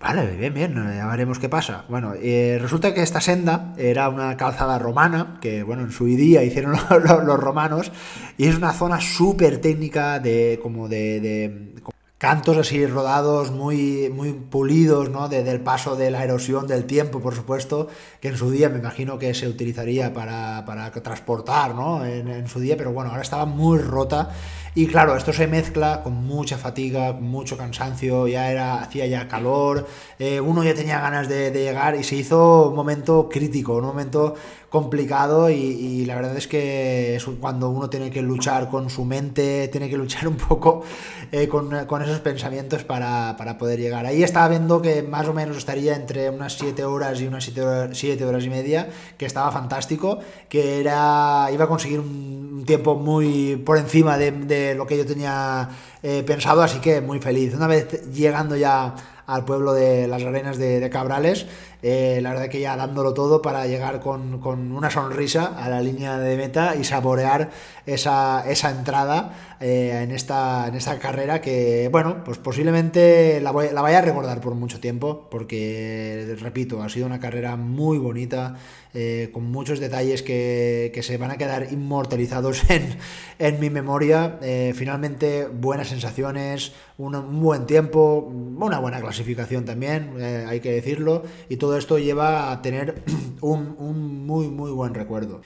Vale, 0.00 0.34
bien, 0.34 0.54
bien, 0.54 0.74
ya 0.74 1.06
veremos 1.08 1.38
qué 1.38 1.50
pasa. 1.50 1.84
Bueno, 1.90 2.14
eh, 2.16 2.58
resulta 2.58 2.94
que 2.94 3.02
esta 3.02 3.20
senda 3.20 3.74
era 3.76 4.08
una 4.08 4.34
calzada 4.38 4.78
romana, 4.78 5.36
que 5.42 5.62
bueno, 5.62 5.82
en 5.82 5.92
su 5.92 6.06
día 6.06 6.42
hicieron 6.42 6.72
los, 7.26 7.38
romanos, 7.38 7.92
y 8.38 8.46
es 8.46 8.56
una 8.56 8.72
zona 8.72 8.98
súper 9.02 9.60
técnica 9.60 10.18
de 10.18 10.58
como 10.62 10.88
de, 10.88 11.74
cantos 12.16 12.56
así 12.56 12.86
rodados, 12.86 13.50
muy, 13.50 14.08
muy 14.08 14.32
pulidos, 14.32 15.10
¿no? 15.10 15.28
del 15.28 15.60
paso 15.60 15.96
de 15.96 16.10
la 16.10 16.24
erosión 16.24 16.66
del 16.66 16.86
tiempo, 16.86 17.20
por 17.20 17.34
supuesto, 17.34 17.88
que 18.22 18.28
en 18.28 18.38
su 18.38 18.50
día 18.50 18.70
me 18.70 18.78
imagino 18.78 19.18
que 19.18 19.34
se 19.34 19.48
utilizaría 19.48 20.14
para, 20.14 20.64
para 20.64 20.90
transportar, 20.92 21.74
¿no? 21.74 22.06
En, 22.06 22.28
en, 22.28 22.48
su 22.48 22.58
día, 22.58 22.76
pero 22.78 22.92
bueno, 22.92 23.10
ahora 23.10 23.22
estaba 23.22 23.44
muy 23.44 23.78
rota 23.78 24.30
y 24.74 24.86
claro, 24.86 25.16
esto 25.16 25.32
se 25.32 25.48
mezcla 25.48 26.02
con 26.02 26.14
mucha 26.24 26.56
fatiga, 26.56 27.14
con 27.14 27.24
mucho 27.24 27.56
cansancio, 27.56 28.28
ya 28.28 28.50
era, 28.50 28.80
hacía 28.80 29.06
ya 29.06 29.26
calor, 29.26 29.86
eh, 30.18 30.40
uno 30.40 30.62
ya 30.62 30.74
tenía 30.74 31.00
ganas 31.00 31.28
de, 31.28 31.50
llegar 31.50 31.96
y 31.96 32.04
se 32.04 32.14
hizo 32.14 32.68
un 32.68 32.76
momento 32.76 33.28
crítico, 33.28 33.74
un 33.74 33.84
momento 33.84 34.34
complicado 34.68 35.50
y, 35.50 36.04
la 36.06 36.14
verdad 36.14 36.36
es 36.36 36.46
que 36.46 37.16
es 37.16 37.24
cuando 37.40 37.70
uno 37.70 37.90
tiene 37.90 38.10
que 38.10 38.22
luchar 38.22 38.68
con 38.70 38.88
su 38.88 39.04
mente, 39.04 39.66
tiene 39.68 39.90
que 39.90 39.96
luchar 39.96 40.28
un 40.28 40.36
poco 40.36 40.84
eh, 41.32 41.48
con, 41.48 41.74
esos 42.02 42.20
pensamientos 42.20 42.84
para, 42.84 43.36
poder 43.58 43.80
llegar. 43.80 44.06
Ahí 44.06 44.22
estaba 44.22 44.48
viendo 44.48 44.80
que 44.80 45.02
más 45.02 45.26
o 45.26 45.34
menos 45.34 45.56
estaría 45.56 45.96
entre 45.96 46.30
unas 46.30 46.56
7 46.56 46.84
horas 46.84 47.20
y 47.20 47.26
unas 47.26 47.44
7 47.44 47.62
horas, 47.62 48.04
horas 48.22 48.44
y 48.44 48.48
media, 48.48 48.88
que 49.18 49.26
estaba 49.26 49.50
fantástico, 49.50 50.20
que 50.48 50.80
era 50.80 51.48
iba 51.52 51.64
a 51.64 51.68
conseguir 51.68 51.98
un 51.98 52.39
tiempo 52.64 52.96
muy 52.96 53.56
por 53.56 53.78
encima 53.78 54.18
de 54.18 54.74
lo 54.74 54.86
que 54.86 54.96
yo 54.96 55.06
tenía 55.06 55.68
eh, 56.02 56.22
pensado, 56.26 56.62
así 56.62 56.78
que 56.80 57.02
muy 57.02 57.18
feliz. 57.20 57.54
Una 57.54 57.66
vez 57.66 58.10
llegando 58.10 58.56
ya 58.56 58.94
al 59.26 59.44
pueblo 59.44 59.74
de 59.74 60.08
las 60.08 60.22
arenas 60.22 60.56
de, 60.56 60.88
Cabrales, 60.90 61.46
eh, 61.82 62.20
la 62.22 62.30
verdad 62.30 62.48
que 62.48 62.60
ya 62.60 62.74
dándolo 62.74 63.12
todo 63.12 63.42
para 63.42 63.66
llegar 63.66 64.00
con, 64.00 64.42
una 64.72 64.90
sonrisa 64.90 65.54
a 65.56 65.68
la 65.68 65.82
línea 65.82 66.18
de 66.18 66.36
meta 66.38 66.74
y 66.74 66.84
saborear 66.84 67.50
esa, 67.94 68.44
esa 68.48 68.70
entrada 68.70 69.56
eh, 69.60 70.00
en, 70.02 70.12
esta, 70.12 70.68
en 70.68 70.74
esta 70.74 70.98
carrera 70.98 71.40
que, 71.40 71.88
bueno, 71.90 72.22
pues 72.24 72.38
posiblemente 72.38 73.40
la, 73.40 73.52
la 73.52 73.82
vaya 73.82 73.98
a 73.98 74.02
recordar 74.02 74.40
por 74.40 74.54
mucho 74.54 74.80
tiempo, 74.80 75.28
porque, 75.30 76.36
repito, 76.40 76.82
ha 76.82 76.88
sido 76.88 77.06
una 77.06 77.20
carrera 77.20 77.56
muy 77.56 77.98
bonita. 77.98 78.56
Eh, 78.92 79.30
con 79.32 79.44
muchos 79.52 79.78
detalles 79.78 80.20
que, 80.24 80.98
se 81.00 81.16
van 81.16 81.30
a 81.30 81.36
quedar 81.36 81.72
inmortalizados 81.72 82.62
en, 83.38 83.60
mi 83.60 83.70
memoria. 83.70 84.38
Eh, 84.42 84.72
finalmente, 84.74 85.46
buenas 85.46 85.88
sensaciones, 85.88 86.72
un, 86.98 87.40
buen 87.40 87.66
tiempo, 87.66 88.28
una 88.58 88.80
buena 88.80 89.00
clasificación 89.00 89.64
también, 89.64 90.20
hay 90.20 90.58
que 90.58 90.72
decirlo, 90.72 91.22
y 91.48 91.56
todo 91.56 91.78
esto 91.78 91.98
lleva 91.98 92.50
a 92.50 92.62
tener 92.62 93.02
un, 93.40 93.76
un 93.78 94.26
muy, 94.26 94.48
muy 94.48 94.72
buen 94.72 94.94
recuerdo. 94.94 95.40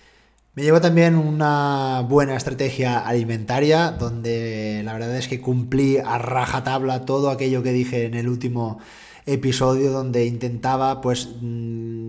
Me 0.56 0.62
llevo 0.62 0.80
también 0.80 1.16
una 1.16 2.04
buena 2.08 2.36
estrategia 2.36 3.00
alimentaria, 3.00 3.90
donde 3.90 4.82
la 4.84 4.92
verdad 4.92 5.16
es 5.16 5.26
que 5.26 5.40
cumplí 5.40 5.98
a 5.98 6.16
rajatabla 6.18 7.04
todo 7.04 7.30
aquello 7.30 7.64
que 7.64 7.72
dije 7.72 8.04
en 8.04 8.14
el 8.14 8.28
último 8.28 8.78
episodio 9.26 9.90
donde 9.90 10.26
intentaba 10.26 11.00
pues 11.00 11.28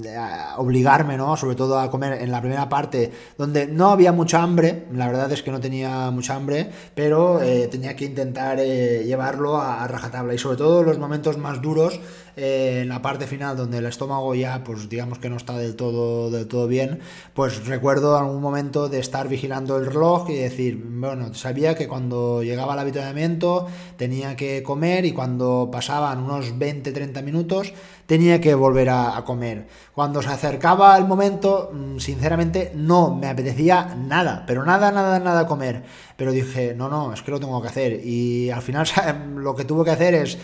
mm, 0.03 0.59
obligarme, 0.59 1.17
¿no? 1.17 1.37
Sobre 1.37 1.55
todo 1.55 1.79
a 1.79 1.89
comer 1.89 2.21
en 2.21 2.31
la 2.31 2.41
primera 2.41 2.69
parte 2.69 3.11
donde 3.37 3.67
no 3.67 3.89
había 3.89 4.11
mucha 4.11 4.41
hambre, 4.41 4.85
la 4.91 5.07
verdad 5.07 5.31
es 5.31 5.43
que 5.43 5.51
no 5.51 5.59
tenía 5.59 6.11
mucha 6.11 6.35
hambre, 6.35 6.69
pero 6.93 7.41
eh, 7.41 7.67
tenía 7.67 7.95
que 7.95 8.05
intentar 8.05 8.59
eh, 8.59 9.03
llevarlo 9.05 9.57
a, 9.57 9.87
rajatabla 9.87 10.33
y 10.33 10.37
sobre 10.37 10.57
todo 10.57 10.83
los 10.83 10.97
momentos 10.97 11.37
más 11.37 11.61
duros 11.61 11.99
eh, 12.37 12.79
en 12.81 12.89
la 12.89 13.01
parte 13.01 13.27
final 13.27 13.55
donde 13.55 13.77
el 13.77 13.85
estómago 13.85 14.33
ya 14.35 14.63
pues 14.63 14.89
digamos 14.89 15.19
que 15.19 15.29
no 15.29 15.37
está 15.37 15.57
del 15.57 15.75
todo 15.75 16.31
del 16.31 16.47
todo 16.47 16.67
bien, 16.67 16.99
pues 17.33 17.65
recuerdo 17.65 18.17
algún 18.17 18.41
momento 18.41 18.89
de 18.89 18.99
estar 18.99 19.27
vigilando 19.27 19.77
el 19.77 19.85
reloj 19.85 20.29
y 20.29 20.35
decir, 20.35 20.81
bueno, 20.83 21.33
sabía 21.33 21.75
que 21.75 21.87
cuando 21.87 22.43
llegaba 22.43 22.73
al 22.73 22.79
habituamiento 22.79 23.67
tenía 23.97 24.35
que 24.35 24.63
comer 24.63 25.05
y 25.05 25.11
cuando 25.11 25.69
pasaban 25.71 26.23
unos 26.23 26.57
20 26.57 26.91
30 26.91 27.21
minutos, 27.21 27.73
tenía 28.05 28.39
que 28.39 28.53
volver 28.55 28.89
a, 28.89 29.23
comer. 29.25 29.67
Cuando 29.93 30.21
se 30.21 30.29
acercaba 30.29 30.97
el 30.97 31.05
momento, 31.05 31.71
mm, 31.73 31.97
sinceramente 31.99 32.71
no 32.75 33.15
me 33.15 33.27
apetecía 33.27 33.95
nada, 33.97 34.43
pero 34.45 34.63
nada, 34.63 34.91
nada, 34.91 35.19
nada 35.19 35.47
comer. 35.47 35.83
Pero 36.15 36.31
dije, 36.31 36.73
no, 36.75 36.89
no, 36.89 37.13
es 37.13 37.21
que 37.21 37.31
lo 37.31 37.39
tengo 37.39 37.61
que 37.61 37.67
hacer. 37.67 38.05
Y 38.05 38.49
al 38.49 38.61
final 38.61 38.87
lo 39.35 39.55
que 39.55 39.65
tuve 39.65 39.85
que 39.85 39.91
hacer 39.91 40.13
es 40.13 40.37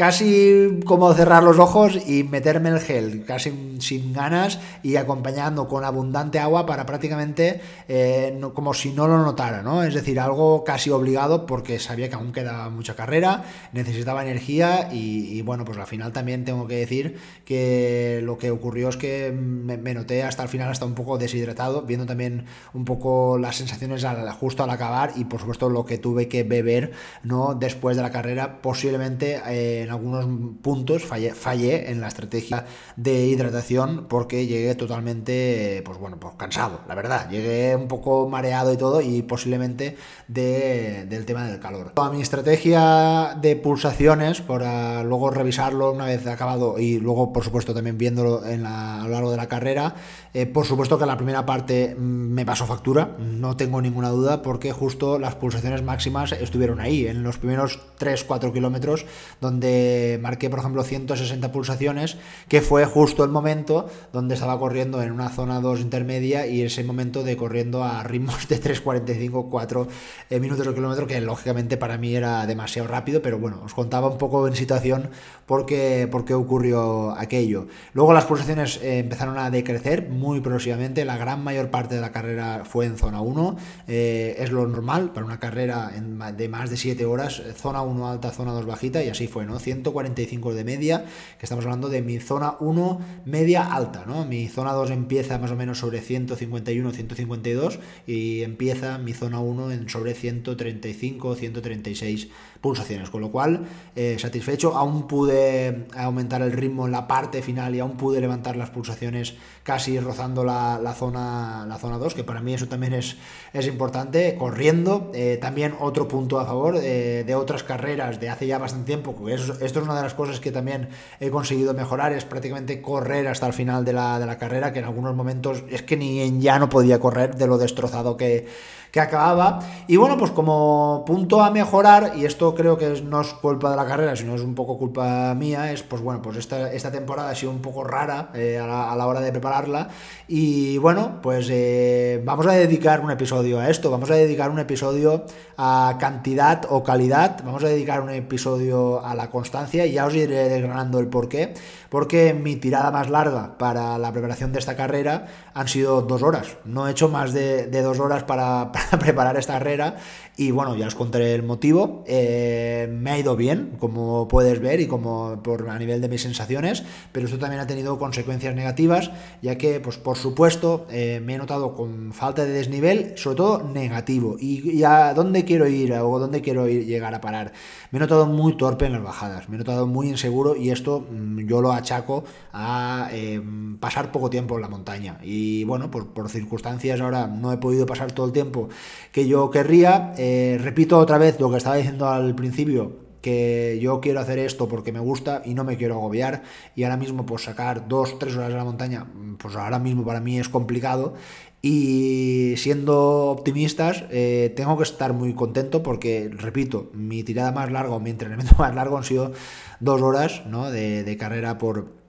casi 0.00 0.80
como 0.86 1.12
cerrar 1.12 1.42
los 1.42 1.58
ojos 1.58 1.98
y 2.08 2.24
meterme 2.24 2.70
el 2.70 2.80
gel, 2.80 3.22
casi 3.26 3.76
sin 3.80 4.14
ganas 4.14 4.58
y 4.82 4.96
acompañando 4.96 5.68
con 5.68 5.84
abundante 5.84 6.38
agua 6.38 6.64
para 6.64 6.86
prácticamente 6.86 7.60
eh, 7.86 8.40
como 8.54 8.72
si 8.72 8.92
no 8.92 9.06
lo 9.06 9.18
notara, 9.18 9.62
¿no? 9.62 9.82
Es 9.82 9.92
decir, 9.92 10.18
algo 10.18 10.64
casi 10.64 10.88
obligado 10.88 11.44
porque 11.44 11.78
sabía 11.78 12.08
que 12.08 12.14
aún 12.14 12.32
quedaba 12.32 12.70
mucha 12.70 12.96
carrera, 12.96 13.44
necesitaba 13.74 14.22
energía 14.22 14.88
y, 14.90 15.42
bueno, 15.42 15.66
pues 15.66 15.76
al 15.76 15.86
final 15.86 16.14
también 16.14 16.46
tengo 16.46 16.66
que 16.66 16.76
decir 16.76 17.18
que 17.44 18.20
lo 18.22 18.38
que 18.38 18.50
ocurrió 18.50 18.88
es 18.88 18.96
que 18.96 19.30
me, 19.32 19.76
noté 19.92 20.22
hasta 20.22 20.42
el 20.42 20.48
final 20.48 20.70
hasta 20.70 20.86
un 20.86 20.94
poco 20.94 21.18
deshidratado, 21.18 21.82
viendo 21.82 22.06
también 22.06 22.46
un 22.72 22.86
poco 22.86 23.36
las 23.36 23.56
sensaciones 23.56 24.06
justo 24.40 24.64
al 24.64 24.70
acabar 24.70 25.12
y 25.16 25.26
por 25.26 25.40
supuesto 25.40 25.68
lo 25.68 25.84
que 25.84 25.98
tuve 25.98 26.26
que 26.26 26.42
beber, 26.42 26.92
¿no? 27.22 27.54
Después 27.54 27.98
de 27.98 28.02
la 28.02 28.10
carrera, 28.10 28.62
posiblemente... 28.62 29.42
Eh, 29.46 29.88
algunos 29.90 30.26
puntos 30.62 31.04
fallé, 31.04 31.34
fallé 31.34 31.90
en 31.90 32.00
la 32.00 32.08
estrategia 32.08 32.66
de 32.96 33.26
hidratación 33.26 34.06
porque 34.08 34.46
llegué 34.46 34.74
totalmente, 34.74 35.82
pues 35.84 35.98
bueno, 35.98 36.18
pues 36.18 36.34
cansado, 36.36 36.80
la 36.88 36.94
verdad. 36.94 37.28
Llegué 37.30 37.76
un 37.76 37.88
poco 37.88 38.28
mareado 38.28 38.72
y 38.72 38.76
todo 38.76 39.00
y 39.00 39.22
posiblemente 39.22 39.96
del 40.28 41.24
tema 41.26 41.46
del 41.46 41.60
calor. 41.60 41.92
A 41.96 42.10
mi 42.10 42.22
estrategia 42.22 43.36
de 43.40 43.56
pulsaciones, 43.56 44.40
para 44.40 45.02
luego 45.02 45.30
revisarlo 45.30 45.92
una 45.92 46.06
vez 46.06 46.26
acabado 46.26 46.78
y 46.78 46.98
luego, 46.98 47.32
por 47.32 47.44
supuesto, 47.44 47.74
también 47.74 47.98
viéndolo 47.98 48.44
en 48.46 48.66
a 48.66 49.02
lo 49.04 49.10
largo 49.10 49.30
de 49.30 49.36
la 49.36 49.46
carrera, 49.46 49.94
eh, 50.32 50.46
por 50.46 50.64
supuesto 50.64 50.98
que 50.98 51.06
la 51.06 51.16
primera 51.16 51.44
parte 51.44 51.94
mm, 51.94 52.00
me 52.00 52.46
pasó 52.46 52.66
factura, 52.66 53.16
no 53.18 53.56
tengo 53.56 53.82
ninguna 53.82 54.10
duda, 54.10 54.42
porque 54.42 54.72
justo 54.72 55.18
las 55.18 55.34
pulsaciones 55.34 55.82
máximas 55.82 56.32
estuvieron 56.32 56.80
ahí, 56.80 57.06
en 57.06 57.22
los 57.22 57.38
primeros 57.38 57.80
3-4 57.98 58.52
kilómetros, 58.52 59.06
donde 59.40 60.18
marqué, 60.22 60.48
por 60.48 60.60
ejemplo, 60.60 60.84
160 60.84 61.50
pulsaciones, 61.52 62.16
que 62.48 62.60
fue 62.60 62.84
justo 62.84 63.24
el 63.24 63.30
momento 63.30 63.88
donde 64.12 64.34
estaba 64.34 64.58
corriendo 64.58 65.02
en 65.02 65.12
una 65.12 65.30
zona 65.30 65.60
2 65.60 65.80
intermedia 65.80 66.46
y 66.46 66.62
ese 66.62 66.84
momento 66.84 67.24
de 67.24 67.36
corriendo 67.36 67.82
a 67.82 68.02
ritmos 68.04 68.46
de 68.48 68.60
3.45, 68.60 69.48
4 69.50 69.88
eh, 70.30 70.40
minutos 70.40 70.66
al 70.66 70.74
kilómetro, 70.74 71.06
que 71.06 71.20
lógicamente 71.20 71.76
para 71.76 71.98
mí 71.98 72.14
era 72.14 72.46
demasiado 72.46 72.88
rápido, 72.88 73.22
pero 73.22 73.38
bueno, 73.38 73.60
os 73.64 73.74
contaba 73.74 74.08
un 74.08 74.18
poco 74.18 74.46
en 74.46 74.54
situación 74.54 75.10
porque, 75.46 76.08
porque 76.10 76.34
ocurrió 76.34 77.12
aquello. 77.18 77.66
Luego 77.92 78.12
las 78.12 78.26
pulsaciones 78.26 78.78
eh, 78.82 78.98
empezaron 78.98 79.38
a 79.38 79.50
decrecer 79.50 80.08
muy 80.20 80.40
progresivamente, 80.40 81.04
la 81.04 81.16
gran 81.16 81.42
mayor 81.42 81.70
parte 81.70 81.94
de 81.94 82.00
la 82.00 82.12
carrera 82.12 82.62
fue 82.64 82.84
en 82.84 82.98
zona 82.98 83.22
1, 83.22 83.56
eh, 83.88 84.36
es 84.38 84.52
lo 84.52 84.66
normal 84.68 85.12
para 85.12 85.24
una 85.24 85.40
carrera 85.40 85.90
de 86.36 86.48
más 86.48 86.70
de 86.70 86.76
7 86.76 87.04
horas, 87.06 87.42
zona 87.56 87.82
1 87.82 88.08
alta, 88.08 88.30
zona 88.30 88.52
2 88.52 88.66
bajita, 88.66 89.02
y 89.02 89.08
así 89.08 89.26
fue, 89.26 89.46
¿no? 89.46 89.58
145 89.58 90.54
de 90.54 90.64
media, 90.64 91.04
que 91.38 91.46
estamos 91.46 91.64
hablando 91.64 91.88
de 91.88 92.02
mi 92.02 92.20
zona 92.20 92.56
1 92.60 93.00
media 93.24 93.74
alta, 93.74 94.04
¿no? 94.06 94.26
Mi 94.26 94.46
zona 94.48 94.72
2 94.72 94.90
empieza 94.90 95.38
más 95.38 95.50
o 95.50 95.56
menos 95.56 95.78
sobre 95.78 96.00
151, 96.02 96.92
152 96.92 97.78
y 98.06 98.42
empieza 98.42 98.98
mi 98.98 99.14
zona 99.14 99.40
1 99.40 99.72
en 99.72 99.88
sobre 99.88 100.14
135, 100.14 101.34
136 101.34 102.28
pulsaciones, 102.60 103.08
con 103.08 103.22
lo 103.22 103.30
cual 103.30 103.66
eh, 103.96 104.16
satisfecho, 104.18 104.76
aún 104.76 105.06
pude 105.06 105.86
aumentar 105.96 106.42
el 106.42 106.52
ritmo 106.52 106.86
en 106.86 106.92
la 106.92 107.08
parte 107.08 107.42
final 107.42 107.74
y 107.74 107.80
aún 107.80 107.96
pude 107.96 108.20
levantar 108.20 108.56
las 108.56 108.70
pulsaciones 108.70 109.34
casi 109.62 109.98
rozando 109.98 110.44
la, 110.44 110.94
zona 110.94 111.64
la 111.66 111.78
zona 111.78 111.98
2, 111.98 112.14
que 112.14 112.24
para 112.24 112.40
mí 112.40 112.54
eso 112.54 112.68
también 112.68 112.92
es, 112.92 113.16
es 113.52 113.66
importante, 113.66 114.34
corriendo, 114.34 115.10
eh, 115.14 115.38
también 115.40 115.74
otro 115.80 116.06
punto 116.06 116.38
a 116.38 116.44
favor 116.44 116.76
eh, 116.76 117.24
de 117.26 117.34
otras 117.34 117.62
carreras 117.62 118.20
de 118.20 118.28
hace 118.28 118.46
ya 118.46 118.58
bastante 118.58 118.86
tiempo, 118.86 119.14
esto 119.28 119.54
es 119.60 119.76
una 119.76 119.96
de 119.96 120.02
las 120.02 120.14
cosas 120.14 120.40
que 120.40 120.52
también 120.52 120.88
he 121.18 121.30
conseguido 121.30 121.72
mejorar, 121.72 122.12
es 122.12 122.24
prácticamente 122.24 122.82
correr 122.82 123.28
hasta 123.28 123.46
el 123.46 123.52
final 123.52 123.84
de 123.84 123.94
la, 123.94 124.18
de 124.18 124.26
la 124.26 124.36
carrera, 124.36 124.72
que 124.72 124.80
en 124.80 124.84
algunos 124.84 125.14
momentos 125.14 125.64
es 125.70 125.82
que 125.82 125.96
ni 125.96 126.20
en 126.20 126.40
ya 126.40 126.58
no 126.58 126.68
podía 126.68 126.98
correr 126.98 127.36
de 127.36 127.46
lo 127.46 127.56
destrozado 127.56 128.16
que 128.16 128.46
que 128.90 129.00
acababa. 129.00 129.60
Y 129.86 129.96
bueno, 129.96 130.16
pues 130.16 130.30
como 130.30 131.04
punto 131.06 131.42
a 131.42 131.50
mejorar, 131.50 132.12
y 132.16 132.24
esto 132.24 132.49
creo 132.54 132.76
que 132.76 133.00
no 133.02 133.20
es 133.20 133.28
culpa 133.34 133.70
de 133.70 133.76
la 133.76 133.86
carrera, 133.86 134.16
sino 134.16 134.34
es 134.34 134.42
un 134.42 134.54
poco 134.54 134.78
culpa 134.78 135.34
mía, 135.34 135.72
es 135.72 135.82
pues 135.82 136.02
bueno, 136.02 136.22
pues 136.22 136.36
esta, 136.36 136.72
esta 136.72 136.90
temporada 136.90 137.30
ha 137.30 137.34
sido 137.34 137.52
un 137.52 137.60
poco 137.60 137.84
rara 137.84 138.30
eh, 138.34 138.58
a, 138.58 138.94
la, 138.96 139.06
hora 139.06 139.20
de 139.20 139.30
prepararla. 139.30 139.88
Y 140.28 140.78
bueno, 140.78 141.20
pues 141.22 141.48
eh, 141.50 142.20
vamos 142.24 142.46
a 142.46 142.52
dedicar 142.52 143.00
un 143.00 143.10
episodio 143.10 143.58
a 143.58 143.68
esto, 143.68 143.90
vamos 143.90 144.10
a 144.10 144.14
dedicar 144.14 144.50
un 144.50 144.58
episodio 144.58 145.24
a 145.56 145.96
cantidad 145.98 146.66
o 146.68 146.82
calidad, 146.82 147.42
vamos 147.44 147.64
a 147.64 147.68
dedicar 147.68 148.00
un 148.00 148.10
episodio 148.10 149.04
a 149.04 149.14
la 149.14 149.30
constancia 149.30 149.86
y 149.86 149.92
ya 149.92 150.06
os 150.06 150.14
iré 150.14 150.48
desgranando 150.48 150.98
el 150.98 151.08
por 151.08 151.28
qué. 151.28 151.54
Porque 151.90 152.32
mi 152.32 152.56
tirada 152.56 152.90
más 152.90 153.10
larga 153.10 153.58
para 153.58 153.98
la 153.98 154.12
preparación 154.12 154.52
de 154.52 154.58
esta 154.60 154.76
carrera 154.76 155.26
han 155.52 155.68
sido 155.68 156.00
dos 156.02 156.22
horas. 156.22 156.56
No 156.64 156.88
he 156.88 156.92
hecho 156.92 157.08
más 157.08 157.34
de, 157.34 157.66
de 157.66 157.82
dos 157.82 158.00
horas 158.00 158.22
para 158.30 158.72
preparar 158.98 159.36
esta 159.36 159.54
carrera 159.54 159.96
y 160.40 160.52
bueno, 160.52 160.74
ya 160.74 160.86
os 160.86 160.94
contaré 160.94 161.34
el 161.34 161.42
motivo. 161.42 162.02
Eh, 162.06 162.88
me 162.90 163.10
ha 163.10 163.18
ido 163.18 163.36
bien, 163.36 163.76
como 163.78 164.26
puedes 164.26 164.58
ver 164.58 164.80
y 164.80 164.86
como 164.86 165.42
por 165.42 165.68
a 165.68 165.78
nivel 165.78 166.00
de 166.00 166.08
mis 166.08 166.22
sensaciones, 166.22 166.82
pero 167.12 167.26
esto 167.26 167.38
también 167.38 167.60
ha 167.60 167.66
tenido 167.66 167.98
consecuencias 167.98 168.54
negativas, 168.54 169.10
ya 169.42 169.58
que, 169.58 169.80
pues 169.80 169.98
por 169.98 170.16
supuesto, 170.16 170.86
eh, 170.90 171.20
me 171.22 171.34
he 171.34 171.38
notado 171.38 171.74
con 171.74 172.14
falta 172.14 172.46
de 172.46 172.52
desnivel, 172.52 173.12
sobre 173.18 173.36
todo 173.36 173.62
negativo. 173.64 174.36
Y, 174.40 174.82
a 174.82 175.12
dónde 175.12 175.44
quiero 175.44 175.68
ir 175.68 175.92
o 175.92 176.18
dónde 176.18 176.40
quiero 176.40 176.66
ir, 176.68 176.86
llegar 176.86 177.14
a 177.14 177.20
parar. 177.20 177.52
Me 177.90 177.98
he 177.98 178.00
notado 178.00 178.26
muy 178.26 178.56
torpe 178.56 178.86
en 178.86 178.92
las 178.92 179.02
bajadas, 179.02 179.48
me 179.48 179.56
he 179.56 179.58
notado 179.58 179.86
muy 179.86 180.08
inseguro 180.08 180.54
y 180.54 180.70
esto 180.70 181.06
mm, 181.10 181.40
yo 181.40 181.60
lo 181.60 181.72
achaco 181.72 182.22
a 182.52 183.08
em, 183.12 183.78
pasar 183.78 184.12
poco 184.12 184.30
tiempo 184.30 184.54
en 184.54 184.62
la 184.62 184.68
montaña. 184.68 185.18
Y 185.22 185.64
bueno, 185.64 185.90
por, 185.90 186.28
circunstancias 186.28 187.00
ahora 187.00 187.26
no 187.26 187.52
he 187.52 187.56
podido 187.56 187.86
pasar 187.86 188.12
todo 188.12 188.26
el 188.26 188.32
tiempo 188.32 188.68
que 189.10 189.26
yo 189.26 189.50
querría. 189.50 190.14
Eh, 190.18 190.58
repito 190.60 190.98
otra 190.98 191.18
vez 191.18 191.40
lo 191.40 191.50
que 191.50 191.56
estaba 191.56 191.76
diciendo 191.76 192.08
al 192.08 192.34
principio, 192.36 193.09
que 193.20 193.78
yo 193.80 194.00
quiero 194.00 194.20
hacer 194.20 194.38
esto 194.38 194.68
porque 194.68 194.92
me 194.92 195.00
gusta 195.00 195.42
y 195.44 195.54
no 195.54 195.64
me 195.64 195.76
quiero 195.76 195.94
agobiar 195.94 196.42
y 196.74 196.84
ahora 196.84 196.96
mismo 196.96 197.26
pues 197.26 197.42
sacar 197.42 197.88
dos, 197.88 198.18
tres 198.18 198.36
horas 198.36 198.50
de 198.50 198.56
la 198.56 198.64
montaña, 198.64 199.06
pues 199.38 199.56
ahora 199.56 199.78
mismo 199.78 200.04
para 200.04 200.20
mí 200.20 200.38
es 200.38 200.48
complicado 200.48 201.14
y 201.62 202.54
siendo 202.56 203.26
optimistas 203.30 204.04
eh, 204.10 204.52
tengo 204.56 204.76
que 204.76 204.84
estar 204.84 205.12
muy 205.12 205.34
contento 205.34 205.82
porque, 205.82 206.30
repito, 206.32 206.90
mi 206.94 207.22
tirada 207.22 207.52
más 207.52 207.70
larga 207.70 207.94
o 207.94 208.00
mi 208.00 208.10
entrenamiento 208.10 208.54
más 208.58 208.74
largo 208.74 208.96
han 208.96 209.04
sido 209.04 209.32
dos 209.80 210.00
horas 210.02 210.42
¿no? 210.46 210.70
de 210.70 211.16
carrera 211.18 211.58
por, 211.58 212.00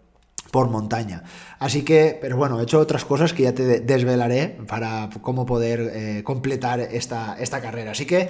por 0.52 0.69
montaña. 0.69 1.24
Así 1.60 1.84
que, 1.84 2.17
pero 2.21 2.38
bueno, 2.38 2.60
he 2.60 2.63
hecho 2.63 2.80
otras 2.80 3.06
cosas 3.06 3.34
que 3.34 3.43
ya 3.43 3.56
te 3.56 3.80
desvelaré 3.80 4.58
para 4.67 5.10
cómo 5.21 5.45
poder 5.45 5.91
eh, 5.93 6.24
completar 6.24 6.80
esta, 6.80 7.38
esta 7.39 7.62
carrera. 7.62 7.91
Así 7.91 8.06
que 8.06 8.30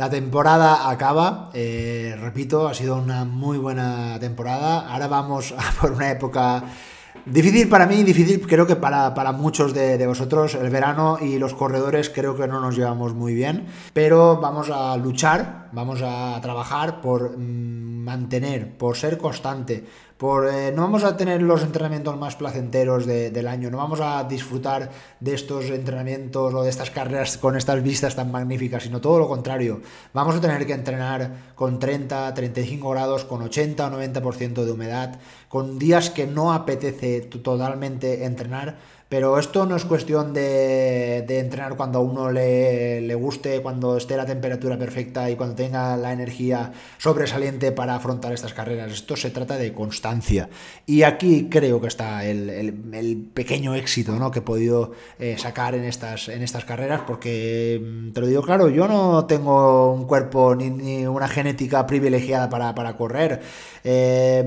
la 0.00 0.08
temporada 0.08 0.88
acaba, 0.88 1.50
eh, 1.52 2.16
repito, 2.18 2.66
ha 2.66 2.72
sido 2.72 2.96
una 2.96 3.26
muy 3.26 3.58
buena 3.58 4.18
temporada. 4.18 4.90
Ahora 4.90 5.08
vamos 5.08 5.54
por 5.78 5.92
una 5.92 6.10
época 6.10 6.64
Difícil 7.26 7.68
para 7.68 7.86
mí, 7.86 8.02
difícil 8.02 8.40
creo 8.46 8.66
que 8.66 8.76
para, 8.76 9.32
muchos 9.32 9.74
de, 9.74 10.06
vosotros. 10.06 10.54
El 10.54 10.70
verano 10.70 11.18
y 11.20 11.38
los 11.38 11.54
corredores 11.54 12.08
creo 12.08 12.34
que 12.34 12.48
no 12.48 12.60
nos 12.60 12.76
llevamos 12.76 13.14
muy 13.14 13.34
bien, 13.34 13.66
pero 13.92 14.40
vamos 14.40 14.70
a 14.70 14.96
luchar, 14.96 15.68
vamos 15.72 16.00
a 16.02 16.38
trabajar 16.40 17.00
por 17.00 17.36
mm, 17.36 18.04
mantener, 18.04 18.76
por 18.76 18.96
ser 18.96 19.18
constante, 19.18 19.84
por, 20.20 20.46
eh, 20.52 20.70
no 20.70 20.82
vamos 20.82 21.02
a 21.04 21.16
tener 21.16 21.40
los 21.40 21.62
entrenamientos 21.62 22.14
más 22.18 22.36
placenteros 22.36 23.06
del 23.06 23.48
año, 23.48 23.70
no 23.70 23.78
vamos 23.78 24.02
a 24.02 24.22
disfrutar 24.24 24.90
de 25.18 25.32
estos 25.32 25.70
entrenamientos 25.70 26.52
o 26.52 26.62
de 26.62 26.68
estas 26.68 26.90
carreras 26.90 27.38
con 27.38 27.56
estas 27.56 27.82
vistas 27.82 28.16
tan 28.16 28.30
magníficas, 28.30 28.82
sino 28.82 29.00
todo 29.00 29.18
lo 29.18 29.26
contrario. 29.26 29.80
Vamos 30.12 30.36
a 30.36 30.40
tener 30.42 30.66
que 30.66 30.74
entrenar 30.74 31.54
con 31.54 31.78
30, 31.78 32.34
35 32.34 32.90
grados, 32.90 33.24
con 33.24 33.40
80 33.40 33.86
o 33.86 33.90
90% 33.90 34.62
de 34.62 34.70
humedad, 34.70 35.18
con 35.48 35.78
días 35.78 36.10
que 36.10 36.26
no 36.26 36.52
apetece 36.52 37.22
totalmente 37.22 38.26
entrenar 38.26 38.76
pero 39.10 39.40
esto 39.40 39.66
no 39.66 39.74
es 39.74 39.84
cuestión 39.84 40.32
de, 40.32 41.26
entrenar 41.28 41.74
cuando 41.74 41.98
a 41.98 42.02
uno 42.02 42.30
le, 42.30 43.00
le, 43.00 43.14
guste, 43.16 43.60
cuando 43.60 43.96
esté 43.96 44.16
la 44.16 44.24
temperatura 44.24 44.78
perfecta 44.78 45.28
y 45.28 45.34
cuando 45.34 45.56
tenga 45.56 45.96
la 45.96 46.12
energía 46.12 46.70
sobresaliente 46.96 47.72
para 47.72 47.96
afrontar 47.96 48.32
estas 48.32 48.54
carreras. 48.54 48.92
Esto 48.92 49.16
se 49.16 49.30
trata 49.30 49.56
de 49.56 49.72
constancia. 49.72 50.48
Y 50.86 51.02
aquí 51.02 51.48
creo 51.50 51.80
que 51.80 51.88
está 51.88 52.24
el, 52.24 53.28
pequeño 53.34 53.74
éxito 53.74 54.12
¿no? 54.12 54.30
que 54.30 54.38
he 54.38 54.42
podido 54.42 54.92
eh, 55.18 55.34
sacar 55.36 55.74
en 55.74 55.86
estas, 55.86 56.28
en 56.28 56.42
estas 56.42 56.64
carreras, 56.64 57.00
porque 57.04 57.82
mm, 57.82 58.12
te 58.12 58.20
lo 58.20 58.28
digo 58.28 58.42
claro, 58.42 58.68
yo 58.68 58.86
no 58.86 59.26
tengo 59.26 59.92
un 59.92 60.04
cuerpo 60.06 60.54
ni, 60.54 61.04
una 61.04 61.26
genética 61.26 61.84
privilegiada 61.84 62.48
para, 62.48 62.96
correr. 62.96 63.40
Eh, 63.82 64.38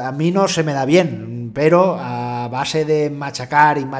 a 0.00 0.12
mí 0.12 0.30
no 0.30 0.46
se 0.46 0.62
me 0.62 0.72
da 0.72 0.84
bien, 0.84 1.50
pero 1.52 1.96
a 1.98 2.46
base 2.48 2.84
de 2.84 3.10
machacar 3.10 3.78
y 3.78 3.84
machacar 3.84 3.95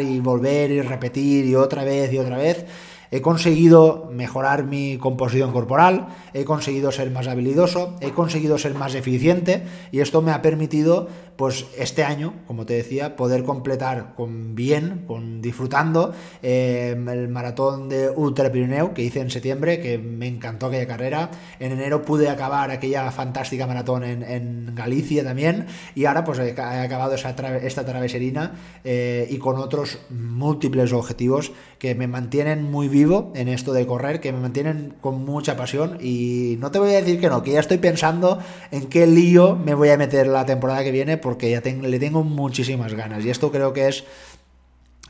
y 0.00 0.20
volver 0.20 0.70
y 0.70 0.80
repetir 0.82 1.44
y 1.46 1.54
otra 1.54 1.84
vez 1.84 2.12
y 2.12 2.18
otra 2.18 2.36
vez, 2.36 2.64
he 3.10 3.20
conseguido 3.20 4.08
mejorar 4.10 4.64
mi 4.64 4.96
composición 4.96 5.52
corporal, 5.52 6.08
he 6.32 6.44
conseguido 6.44 6.90
ser 6.92 7.10
más 7.10 7.28
habilidoso, 7.28 7.94
he 8.00 8.12
conseguido 8.12 8.56
ser 8.56 8.74
más 8.74 8.94
eficiente 8.94 9.64
y 9.92 10.00
esto 10.00 10.22
me 10.22 10.32
ha 10.32 10.40
permitido 10.40 11.08
pues 11.42 11.66
este 11.76 12.04
año, 12.04 12.34
como 12.46 12.66
te 12.66 12.74
decía, 12.74 13.16
poder 13.16 13.42
completar 13.42 14.14
con 14.14 14.54
bien, 14.54 15.02
con 15.08 15.42
disfrutando 15.42 16.14
eh, 16.40 16.94
el 16.96 17.26
maratón 17.26 17.88
de 17.88 18.10
Ultra 18.10 18.52
Pirineo 18.52 18.94
que 18.94 19.02
hice 19.02 19.18
en 19.18 19.28
septiembre, 19.28 19.80
que 19.80 19.98
me 19.98 20.28
encantó 20.28 20.66
aquella 20.66 20.86
carrera. 20.86 21.32
En 21.58 21.72
enero 21.72 22.02
pude 22.02 22.28
acabar 22.28 22.70
aquella 22.70 23.10
fantástica 23.10 23.66
maratón 23.66 24.04
en, 24.04 24.72
Galicia 24.76 25.24
también, 25.24 25.66
y 25.96 26.04
ahora 26.04 26.22
pues 26.22 26.38
he, 26.38 26.52
acabado 26.52 27.14
esta 27.14 27.84
traveserina 27.84 28.52
eh, 28.84 29.26
y 29.28 29.38
con 29.38 29.56
otros 29.56 29.98
múltiples 30.10 30.92
objetivos 30.92 31.50
que 31.80 31.96
me 31.96 32.06
mantienen 32.06 32.70
muy 32.70 32.86
vivo 32.86 33.32
en 33.34 33.48
esto 33.48 33.72
de 33.72 33.84
correr, 33.84 34.20
que 34.20 34.32
me 34.32 34.38
mantienen 34.38 34.94
con 35.00 35.24
mucha 35.24 35.56
pasión 35.56 35.98
y 36.00 36.56
no 36.60 36.70
te 36.70 36.78
voy 36.78 36.90
a 36.90 36.98
decir 36.98 37.20
que 37.20 37.28
no, 37.28 37.42
que 37.42 37.50
ya 37.50 37.58
estoy 37.58 37.78
pensando 37.78 38.38
en 38.70 38.86
qué 38.86 39.08
lío 39.08 39.56
me 39.56 39.74
voy 39.74 39.88
a 39.88 39.98
meter 39.98 40.28
la 40.28 40.46
temporada 40.46 40.84
que 40.84 40.92
viene 40.92 41.18
porque 41.32 41.50
ya 41.50 41.62
le 41.62 41.98
tengo 41.98 42.24
muchísimas 42.24 42.92
ganas. 42.92 43.24
Y 43.24 43.30
esto 43.30 43.50
creo 43.50 43.72
que 43.72 43.88
es, 43.88 44.04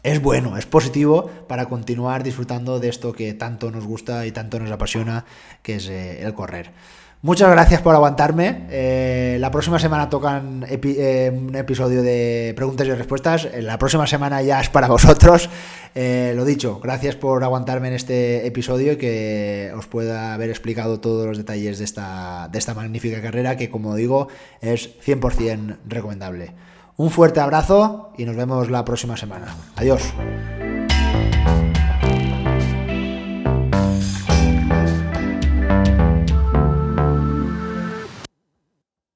es 0.04 0.22
bueno, 0.22 0.56
es 0.56 0.66
positivo 0.66 1.28
para 1.48 1.66
continuar 1.66 2.22
disfrutando 2.22 2.78
de 2.78 2.90
esto 2.90 3.12
que 3.12 3.34
tanto 3.34 3.72
nos 3.72 3.84
gusta 3.84 4.24
y 4.24 4.30
tanto 4.30 4.60
nos 4.60 4.70
apasiona, 4.70 5.24
que 5.64 5.74
es 5.74 5.88
eh, 5.88 6.22
el 6.22 6.32
correr. 6.32 6.70
Muchas 7.24 7.52
gracias 7.52 7.80
por 7.80 7.94
aguantarme. 7.94 8.66
Eh, 8.68 9.36
la 9.38 9.52
próxima 9.52 9.78
semana 9.78 10.10
tocan 10.10 10.66
eh, 10.68 11.32
un 11.32 11.54
episodio 11.54 12.02
de 12.02 12.52
preguntas 12.56 12.84
y 12.88 12.92
respuestas. 12.92 13.48
La 13.60 13.78
próxima 13.78 14.08
semana 14.08 14.42
ya 14.42 14.60
es 14.60 14.68
para 14.68 14.88
vosotros. 14.88 15.48
lo 15.94 16.44
dicho, 16.44 16.80
gracias 16.80 17.14
por 17.14 17.44
aguantarme 17.44 17.88
en 17.88 17.94
este 17.94 18.44
episodio 18.44 18.94
y 18.94 18.96
que 18.96 19.72
os 19.76 19.86
pueda 19.86 20.34
haber 20.34 20.50
explicado 20.50 20.98
todos 20.98 21.28
los 21.28 21.38
detalles 21.38 21.78
de 21.78 21.84
esta, 21.84 22.48
de 22.50 22.58
esta 22.58 22.74
magnífica 22.74 23.22
carrera 23.22 23.56
que, 23.56 23.70
como 23.70 23.94
digo, 23.94 24.26
es 24.60 24.90
100% 25.06 25.76
recomendable. 25.86 26.54
Un 26.96 27.10
fuerte 27.10 27.38
abrazo 27.38 28.12
y 28.18 28.24
nos 28.24 28.34
vemos 28.34 28.68
la 28.68 28.84
próxima 28.84 29.16
semana. 29.16 29.54
Adiós. 29.76 30.12